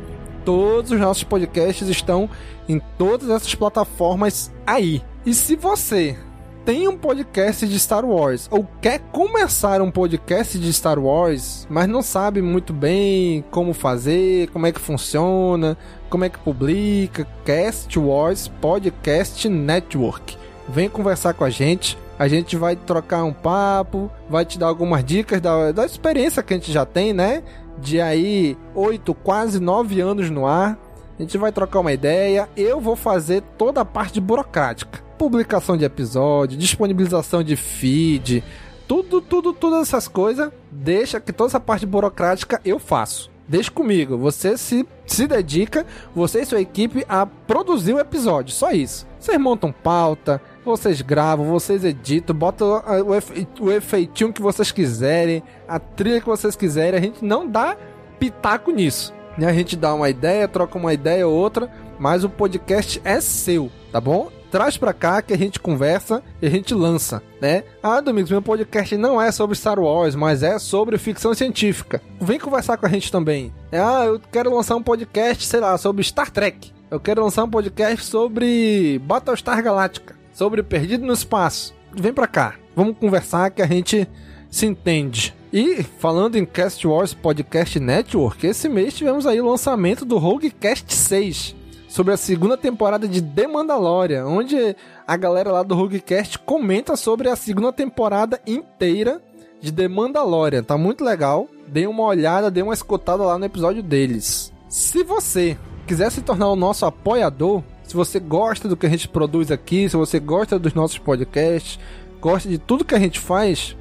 todos 0.44 0.92
os 0.92 1.00
nossos 1.00 1.24
podcasts 1.24 1.88
estão 1.88 2.30
em 2.68 2.80
todas 2.96 3.28
essas 3.28 3.54
plataformas 3.54 4.52
aí. 4.64 5.02
E 5.26 5.34
se 5.34 5.56
você 5.56 6.16
tem 6.64 6.86
um 6.86 6.96
podcast 6.96 7.66
de 7.66 7.78
Star 7.80 8.04
Wars 8.04 8.48
ou 8.50 8.66
quer 8.80 9.00
começar 9.12 9.82
um 9.82 9.90
podcast 9.90 10.56
de 10.56 10.72
Star 10.72 11.00
Wars, 11.00 11.66
mas 11.68 11.88
não 11.88 12.00
sabe 12.00 12.40
muito 12.40 12.72
bem 12.72 13.44
como 13.50 13.74
fazer, 13.74 14.48
como 14.50 14.66
é 14.66 14.72
que 14.72 14.80
funciona, 14.80 15.76
como 16.08 16.24
é 16.24 16.28
que 16.28 16.38
publica, 16.38 17.26
Cast 17.44 17.98
Wars 17.98 18.46
Podcast 18.46 19.48
Network. 19.48 20.38
Vem 20.68 20.88
conversar 20.88 21.34
com 21.34 21.44
a 21.44 21.50
gente. 21.50 21.98
A 22.20 22.28
gente 22.28 22.54
vai 22.54 22.76
trocar 22.76 23.24
um 23.24 23.32
papo, 23.32 24.10
vai 24.28 24.44
te 24.44 24.58
dar 24.58 24.66
algumas 24.66 25.02
dicas 25.02 25.40
da, 25.40 25.72
da 25.72 25.86
experiência 25.86 26.42
que 26.42 26.52
a 26.52 26.56
gente 26.58 26.70
já 26.70 26.84
tem, 26.84 27.14
né? 27.14 27.42
De 27.78 27.98
aí 27.98 28.58
oito, 28.74 29.14
quase 29.14 29.58
nove 29.58 30.02
anos 30.02 30.28
no 30.28 30.46
ar. 30.46 30.78
A 31.18 31.22
gente 31.22 31.38
vai 31.38 31.50
trocar 31.50 31.80
uma 31.80 31.94
ideia. 31.94 32.46
Eu 32.54 32.78
vou 32.78 32.94
fazer 32.94 33.42
toda 33.56 33.80
a 33.80 33.86
parte 33.86 34.20
burocrática 34.20 35.08
publicação 35.20 35.76
de 35.76 35.84
episódio, 35.84 36.58
disponibilização 36.58 37.42
de 37.42 37.54
feed, 37.54 38.42
tudo, 38.88 39.20
tudo, 39.20 39.52
todas 39.52 39.88
essas 39.88 40.08
coisas, 40.08 40.50
deixa 40.70 41.20
que 41.20 41.30
toda 41.30 41.48
essa 41.48 41.60
parte 41.60 41.84
burocrática 41.86 42.58
eu 42.64 42.78
faço. 42.78 43.30
Deixa 43.46 43.70
comigo, 43.70 44.16
você 44.16 44.56
se, 44.56 44.86
se 45.06 45.26
dedica, 45.26 45.84
você 46.14 46.40
e 46.40 46.46
sua 46.46 46.60
equipe, 46.60 47.04
a 47.06 47.26
produzir 47.26 47.92
o 47.92 47.98
episódio, 47.98 48.54
só 48.54 48.70
isso. 48.70 49.06
Vocês 49.18 49.38
montam 49.38 49.72
pauta, 49.72 50.40
vocês 50.64 51.00
gravam, 51.02 51.46
vocês 51.46 51.84
editam, 51.84 52.34
botam 52.34 52.82
o, 53.06 53.14
efe, 53.14 53.46
o 53.60 53.70
efeitinho 53.70 54.32
que 54.32 54.42
vocês 54.42 54.70
quiserem, 54.70 55.42
a 55.66 55.78
trilha 55.78 56.20
que 56.20 56.26
vocês 56.26 56.54
quiserem, 56.56 56.98
a 56.98 57.02
gente 57.02 57.24
não 57.24 57.46
dá 57.46 57.76
pitaco 58.18 58.70
nisso. 58.70 59.14
Né? 59.38 59.46
A 59.46 59.52
gente 59.52 59.76
dá 59.76 59.94
uma 59.94 60.10
ideia, 60.10 60.48
troca 60.48 60.76
uma 60.78 60.92
ideia 60.92 61.26
ou 61.26 61.34
outra, 61.34 61.70
mas 61.98 62.24
o 62.24 62.28
podcast 62.28 63.00
é 63.04 63.20
seu, 63.20 63.70
tá 63.92 64.00
bom? 64.00 64.30
traz 64.50 64.76
pra 64.76 64.92
cá 64.92 65.22
que 65.22 65.32
a 65.32 65.38
gente 65.38 65.60
conversa 65.60 66.22
e 66.42 66.46
a 66.46 66.50
gente 66.50 66.74
lança, 66.74 67.22
né? 67.40 67.62
Ah, 67.82 68.00
Domingos, 68.00 68.30
meu 68.30 68.42
podcast 68.42 68.96
não 68.96 69.20
é 69.22 69.30
sobre 69.30 69.56
Star 69.56 69.78
Wars, 69.78 70.14
mas 70.14 70.42
é 70.42 70.58
sobre 70.58 70.98
ficção 70.98 71.32
científica. 71.32 72.02
Vem 72.20 72.38
conversar 72.38 72.76
com 72.76 72.84
a 72.84 72.88
gente 72.88 73.12
também. 73.12 73.54
Ah, 73.72 74.04
eu 74.06 74.20
quero 74.32 74.54
lançar 74.54 74.74
um 74.74 74.82
podcast, 74.82 75.46
sei 75.46 75.60
lá, 75.60 75.78
sobre 75.78 76.02
Star 76.02 76.30
Trek. 76.30 76.72
Eu 76.90 76.98
quero 76.98 77.22
lançar 77.22 77.44
um 77.44 77.50
podcast 77.50 78.04
sobre 78.04 79.00
Battlestar 79.04 79.62
Galactica, 79.62 80.16
sobre 80.32 80.62
Perdido 80.62 81.06
no 81.06 81.12
Espaço. 81.12 81.74
Vem 81.92 82.12
pra 82.12 82.26
cá, 82.26 82.54
vamos 82.74 82.96
conversar 82.98 83.50
que 83.50 83.62
a 83.62 83.66
gente 83.66 84.08
se 84.50 84.66
entende. 84.66 85.34
E 85.52 85.82
falando 85.82 86.36
em 86.36 86.44
Cast 86.44 86.86
Wars 86.86 87.12
Podcast 87.12 87.78
Network, 87.80 88.46
esse 88.46 88.68
mês 88.68 88.94
tivemos 88.94 89.26
aí 89.26 89.40
o 89.40 89.48
lançamento 89.48 90.04
do 90.04 90.18
Rogue 90.18 90.50
Cast 90.50 90.94
6 90.94 91.56
sobre 91.90 92.14
a 92.14 92.16
segunda 92.16 92.56
temporada 92.56 93.08
de 93.08 93.20
The 93.20 93.48
Mandalorian, 93.48 94.24
onde 94.26 94.76
a 95.06 95.16
galera 95.16 95.50
lá 95.50 95.64
do 95.64 95.74
Roguecast 95.74 96.38
comenta 96.38 96.94
sobre 96.94 97.28
a 97.28 97.34
segunda 97.34 97.72
temporada 97.72 98.40
inteira 98.46 99.20
de 99.60 99.72
The 99.72 99.88
Mandalorian. 99.88 100.62
Tá 100.62 100.78
muito 100.78 101.04
legal. 101.04 101.48
Dê 101.66 101.88
uma 101.88 102.04
olhada, 102.04 102.50
dê 102.50 102.62
uma 102.62 102.74
escutada 102.74 103.24
lá 103.24 103.36
no 103.36 103.44
episódio 103.44 103.82
deles. 103.82 104.52
Se 104.68 105.02
você 105.02 105.58
quiser 105.84 106.12
se 106.12 106.22
tornar 106.22 106.48
o 106.48 106.56
nosso 106.56 106.86
apoiador, 106.86 107.62
se 107.90 107.96
você 107.96 108.20
gosta 108.20 108.68
do 108.68 108.76
que 108.76 108.86
a 108.86 108.88
gente 108.88 109.08
produz 109.08 109.50
aqui, 109.50 109.88
se 109.88 109.96
você 109.96 110.20
gosta 110.20 110.60
dos 110.60 110.72
nossos 110.74 110.96
podcasts, 110.96 111.76
gosta 112.20 112.48
de 112.48 112.56
tudo 112.56 112.84
que 112.84 112.94
a 112.94 113.00
gente 113.00 113.18
faz, 113.18 113.76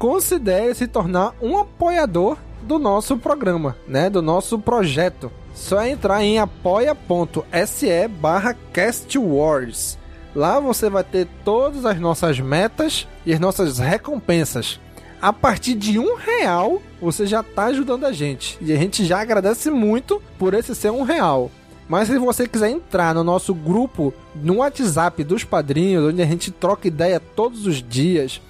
considere 0.00 0.74
se 0.74 0.88
tornar 0.88 1.32
um 1.40 1.56
apoiador 1.56 2.36
do 2.60 2.76
nosso 2.76 3.16
programa, 3.16 3.76
né? 3.86 4.10
Do 4.10 4.20
nosso 4.20 4.58
projeto. 4.58 5.30
Só 5.54 5.80
é 5.80 5.90
entrar 5.90 6.24
em 6.24 6.40
apoia.se 6.40 8.08
barra 8.08 8.56
castwars. 8.72 9.96
Lá 10.34 10.58
você 10.58 10.90
vai 10.90 11.04
ter 11.04 11.28
todas 11.44 11.84
as 11.84 12.00
nossas 12.00 12.40
metas 12.40 13.06
e 13.24 13.32
as 13.32 13.38
nossas 13.38 13.78
recompensas. 13.78 14.80
A 15.20 15.32
partir 15.32 15.74
de 15.76 16.00
um 16.00 16.16
real, 16.16 16.82
você 17.00 17.26
já 17.26 17.42
está 17.42 17.66
ajudando 17.66 18.06
a 18.06 18.12
gente. 18.12 18.58
E 18.60 18.72
a 18.72 18.76
gente 18.76 19.04
já 19.04 19.20
agradece 19.20 19.70
muito 19.70 20.20
por 20.36 20.52
esse 20.52 20.74
ser 20.74 20.90
um 20.90 21.04
real. 21.04 21.48
Mas 21.88 22.08
se 22.08 22.18
você 22.18 22.46
quiser 22.46 22.70
entrar 22.70 23.14
no 23.14 23.24
nosso 23.24 23.54
grupo 23.54 24.14
no 24.34 24.56
WhatsApp 24.56 25.22
dos 25.24 25.44
padrinhos, 25.44 26.12
onde 26.12 26.22
a 26.22 26.26
gente 26.26 26.50
troca 26.50 26.88
ideia 26.88 27.20
todos 27.20 27.66
os 27.66 27.82
dias, 27.82 28.40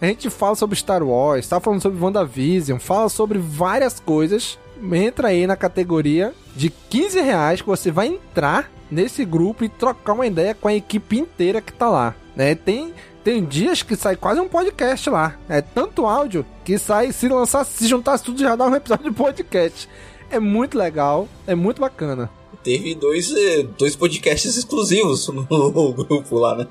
a 0.00 0.06
gente 0.06 0.28
fala 0.30 0.54
sobre 0.54 0.76
Star 0.76 1.02
Wars, 1.02 1.44
está 1.44 1.60
falando 1.60 1.82
sobre 1.82 2.02
WandaVision, 2.02 2.78
fala 2.78 3.08
sobre 3.08 3.38
várias 3.38 4.00
coisas 4.00 4.58
entra 4.92 5.28
aí 5.28 5.46
na 5.46 5.56
categoria 5.56 6.32
de 6.56 6.70
15 6.70 7.20
reais 7.20 7.60
que 7.60 7.66
você 7.66 7.90
vai 7.90 8.06
entrar 8.06 8.70
nesse 8.90 9.24
grupo 9.24 9.64
e 9.64 9.68
trocar 9.68 10.14
uma 10.14 10.26
ideia 10.26 10.54
com 10.54 10.68
a 10.68 10.74
equipe 10.74 11.18
inteira 11.18 11.60
que 11.60 11.72
tá 11.72 11.88
lá. 11.88 12.14
Né? 12.34 12.54
Tem, 12.54 12.92
tem 13.22 13.44
dias 13.44 13.82
que 13.82 13.94
sai 13.94 14.16
quase 14.16 14.40
um 14.40 14.48
podcast 14.48 15.08
lá. 15.10 15.36
É 15.48 15.60
tanto 15.60 16.06
áudio 16.06 16.44
que 16.64 16.78
sai, 16.78 17.12
se 17.12 17.28
lançar, 17.28 17.64
se 17.64 17.86
juntar 17.86 18.18
tudo, 18.18 18.40
já 18.40 18.56
dá 18.56 18.66
um 18.66 18.74
episódio 18.74 19.10
de 19.10 19.16
podcast. 19.16 19.88
É 20.30 20.38
muito 20.38 20.78
legal, 20.78 21.28
é 21.46 21.54
muito 21.54 21.80
bacana. 21.80 22.30
Teve 22.62 22.94
dois, 22.94 23.32
eh, 23.34 23.66
dois 23.78 23.96
podcasts 23.96 24.56
exclusivos 24.56 25.28
no 25.50 25.92
grupo 25.92 26.38
lá, 26.38 26.56
né? 26.56 26.66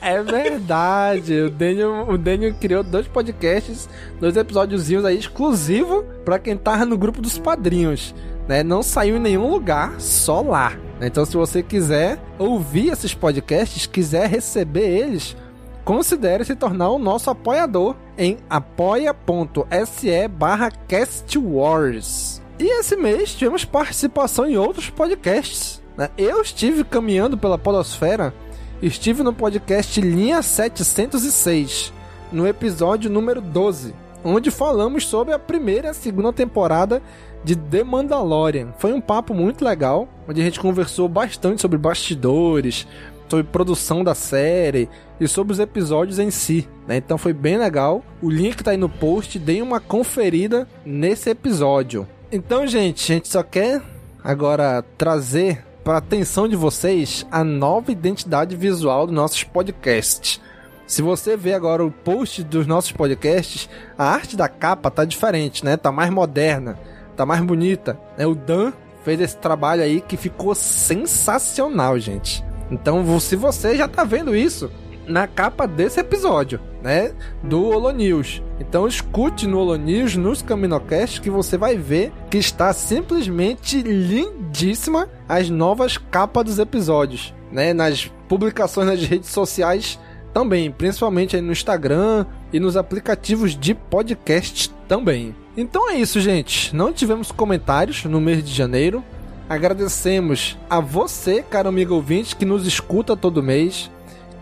É 0.00 0.22
verdade. 0.22 1.40
O 1.42 1.50
Daniel, 1.50 2.06
o 2.08 2.18
Daniel 2.18 2.54
criou 2.54 2.82
dois 2.82 3.06
podcasts, 3.06 3.88
dois 4.20 4.36
episódiozinhos 4.36 5.04
aí 5.04 5.18
exclusivos 5.18 6.04
para 6.24 6.38
quem 6.38 6.56
tava 6.56 6.84
no 6.84 6.98
grupo 6.98 7.20
dos 7.20 7.38
padrinhos. 7.38 8.14
Né? 8.46 8.62
Não 8.62 8.82
saiu 8.82 9.16
em 9.16 9.20
nenhum 9.20 9.50
lugar, 9.50 10.00
só 10.00 10.40
lá. 10.40 10.72
Então, 11.00 11.24
se 11.24 11.36
você 11.36 11.62
quiser 11.62 12.18
ouvir 12.38 12.90
esses 12.90 13.14
podcasts, 13.14 13.86
quiser 13.86 14.28
receber 14.28 14.88
eles, 14.88 15.36
considere 15.84 16.44
se 16.44 16.56
tornar 16.56 16.90
o 16.90 16.98
nosso 16.98 17.30
apoiador 17.30 17.94
em 18.16 18.38
apoia.se 18.48 20.28
barra 20.28 20.70
castwars. 20.70 22.42
E 22.58 22.80
esse 22.80 22.96
mês 22.96 23.34
tivemos 23.34 23.64
participação 23.64 24.44
em 24.48 24.56
outros 24.56 24.90
podcasts. 24.90 25.80
Né? 25.96 26.10
Eu 26.18 26.42
estive 26.42 26.82
caminhando 26.82 27.38
pela 27.38 27.56
podosfera 27.56 28.34
Estive 28.80 29.24
no 29.24 29.32
podcast 29.32 30.00
Linha 30.00 30.40
706, 30.40 31.92
no 32.30 32.46
episódio 32.46 33.10
número 33.10 33.40
12, 33.40 33.92
onde 34.22 34.52
falamos 34.52 35.04
sobre 35.04 35.34
a 35.34 35.38
primeira 35.38 35.88
e 35.88 35.90
a 35.90 35.94
segunda 35.94 36.32
temporada 36.32 37.02
de 37.42 37.56
The 37.56 37.82
Mandalorian. 37.82 38.68
Foi 38.78 38.92
um 38.92 39.00
papo 39.00 39.34
muito 39.34 39.64
legal, 39.64 40.08
onde 40.28 40.40
a 40.40 40.44
gente 40.44 40.60
conversou 40.60 41.08
bastante 41.08 41.60
sobre 41.60 41.76
bastidores, 41.76 42.86
sobre 43.28 43.44
produção 43.44 44.04
da 44.04 44.14
série 44.14 44.88
e 45.20 45.26
sobre 45.26 45.52
os 45.52 45.58
episódios 45.58 46.20
em 46.20 46.30
si. 46.30 46.68
Né? 46.86 46.98
Então 46.98 47.18
foi 47.18 47.32
bem 47.32 47.58
legal. 47.58 48.04
O 48.22 48.30
link 48.30 48.62
tá 48.62 48.70
aí 48.70 48.76
no 48.76 48.88
post, 48.88 49.40
deem 49.40 49.60
uma 49.60 49.80
conferida 49.80 50.68
nesse 50.84 51.30
episódio. 51.30 52.06
Então, 52.30 52.66
gente, 52.66 53.10
a 53.10 53.14
gente 53.14 53.28
só 53.28 53.42
quer 53.42 53.80
agora 54.22 54.84
trazer 54.98 55.64
para 55.82 55.94
a 55.94 55.98
atenção 55.98 56.46
de 56.46 56.54
vocês 56.54 57.26
a 57.30 57.42
nova 57.42 57.90
identidade 57.90 58.54
visual 58.54 59.06
dos 59.06 59.14
nossos 59.14 59.44
podcasts. 59.44 60.38
Se 60.86 61.00
você 61.00 61.38
ver 61.38 61.54
agora 61.54 61.82
o 61.82 61.90
post 61.90 62.44
dos 62.44 62.66
nossos 62.66 62.92
podcasts, 62.92 63.66
a 63.96 64.04
arte 64.04 64.36
da 64.36 64.46
capa 64.46 64.90
tá 64.90 65.06
diferente, 65.06 65.64
né? 65.64 65.78
Tá 65.78 65.90
mais 65.90 66.10
moderna, 66.10 66.78
tá 67.16 67.24
mais 67.24 67.40
bonita. 67.40 67.98
É 68.18 68.26
o 68.26 68.34
Dan 68.34 68.74
fez 69.02 69.18
esse 69.22 69.38
trabalho 69.38 69.82
aí 69.82 70.02
que 70.02 70.18
ficou 70.18 70.54
sensacional, 70.54 71.98
gente. 71.98 72.44
Então, 72.70 73.18
se 73.20 73.36
você 73.36 73.74
já 73.74 73.88
tá 73.88 74.04
vendo 74.04 74.36
isso, 74.36 74.70
na 75.08 75.26
capa 75.26 75.66
desse 75.66 75.98
episódio, 75.98 76.60
né? 76.82 77.12
Do 77.42 77.64
Holo 77.64 77.90
News. 77.90 78.42
Então 78.60 78.86
escute 78.86 79.46
no 79.46 79.58
Holo 79.58 79.76
News, 79.76 80.16
nos 80.16 80.42
Caminocast, 80.42 81.20
que 81.20 81.30
você 81.30 81.56
vai 81.56 81.76
ver 81.76 82.12
que 82.30 82.38
está 82.38 82.72
simplesmente 82.72 83.82
lindíssima 83.82 85.08
as 85.28 85.48
novas 85.48 85.96
capas 85.96 86.44
dos 86.44 86.58
episódios, 86.58 87.34
né? 87.50 87.72
Nas 87.72 88.10
publicações 88.28 88.86
nas 88.86 89.02
redes 89.02 89.30
sociais 89.30 89.98
também, 90.32 90.70
principalmente 90.70 91.34
aí 91.34 91.42
no 91.42 91.52
Instagram 91.52 92.26
e 92.52 92.60
nos 92.60 92.76
aplicativos 92.76 93.58
de 93.58 93.74
podcast 93.74 94.70
também. 94.86 95.34
Então 95.56 95.90
é 95.90 95.96
isso, 95.96 96.20
gente. 96.20 96.74
Não 96.76 96.92
tivemos 96.92 97.32
comentários 97.32 98.04
no 98.04 98.20
mês 98.20 98.44
de 98.44 98.52
janeiro. 98.52 99.02
Agradecemos 99.48 100.58
a 100.68 100.78
você, 100.78 101.42
caro 101.42 101.70
amigo 101.70 101.94
ouvinte, 101.94 102.36
que 102.36 102.44
nos 102.44 102.66
escuta 102.66 103.16
todo 103.16 103.42
mês 103.42 103.90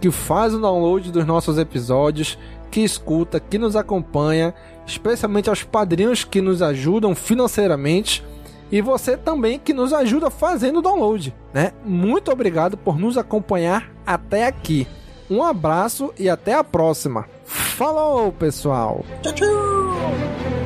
que 0.01 0.11
faz 0.11 0.55
o 0.55 0.61
download 0.61 1.11
dos 1.11 1.27
nossos 1.27 1.59
episódios, 1.59 2.39
que 2.71 2.81
escuta, 2.81 3.41
que 3.41 3.59
nos 3.59 3.77
acompanha, 3.77 4.55
especialmente 4.87 5.49
aos 5.49 5.63
padrinhos 5.63 6.25
que 6.25 6.41
nos 6.41 6.63
ajudam 6.63 7.15
financeiramente 7.15 8.23
e 8.71 8.81
você 8.81 9.17
também 9.17 9.59
que 9.59 9.73
nos 9.73 9.93
ajuda 9.93 10.31
fazendo 10.31 10.81
o 10.81 10.83
download, 10.83 11.35
né? 11.55 11.73
Muito 11.85 12.31
obrigado 12.33 12.77
por 12.77 12.99
nos 12.99 13.17
acompanhar 13.17 13.91
até 14.05 14.47
aqui. 14.47 14.87
Um 15.31 15.43
abraço 15.43 16.13
e 16.19 16.29
até 16.29 16.55
a 16.55 16.65
próxima. 16.65 17.27
Falou, 17.45 18.33
pessoal. 18.33 19.05
Tchau, 19.23 19.33
tchau. 19.33 20.66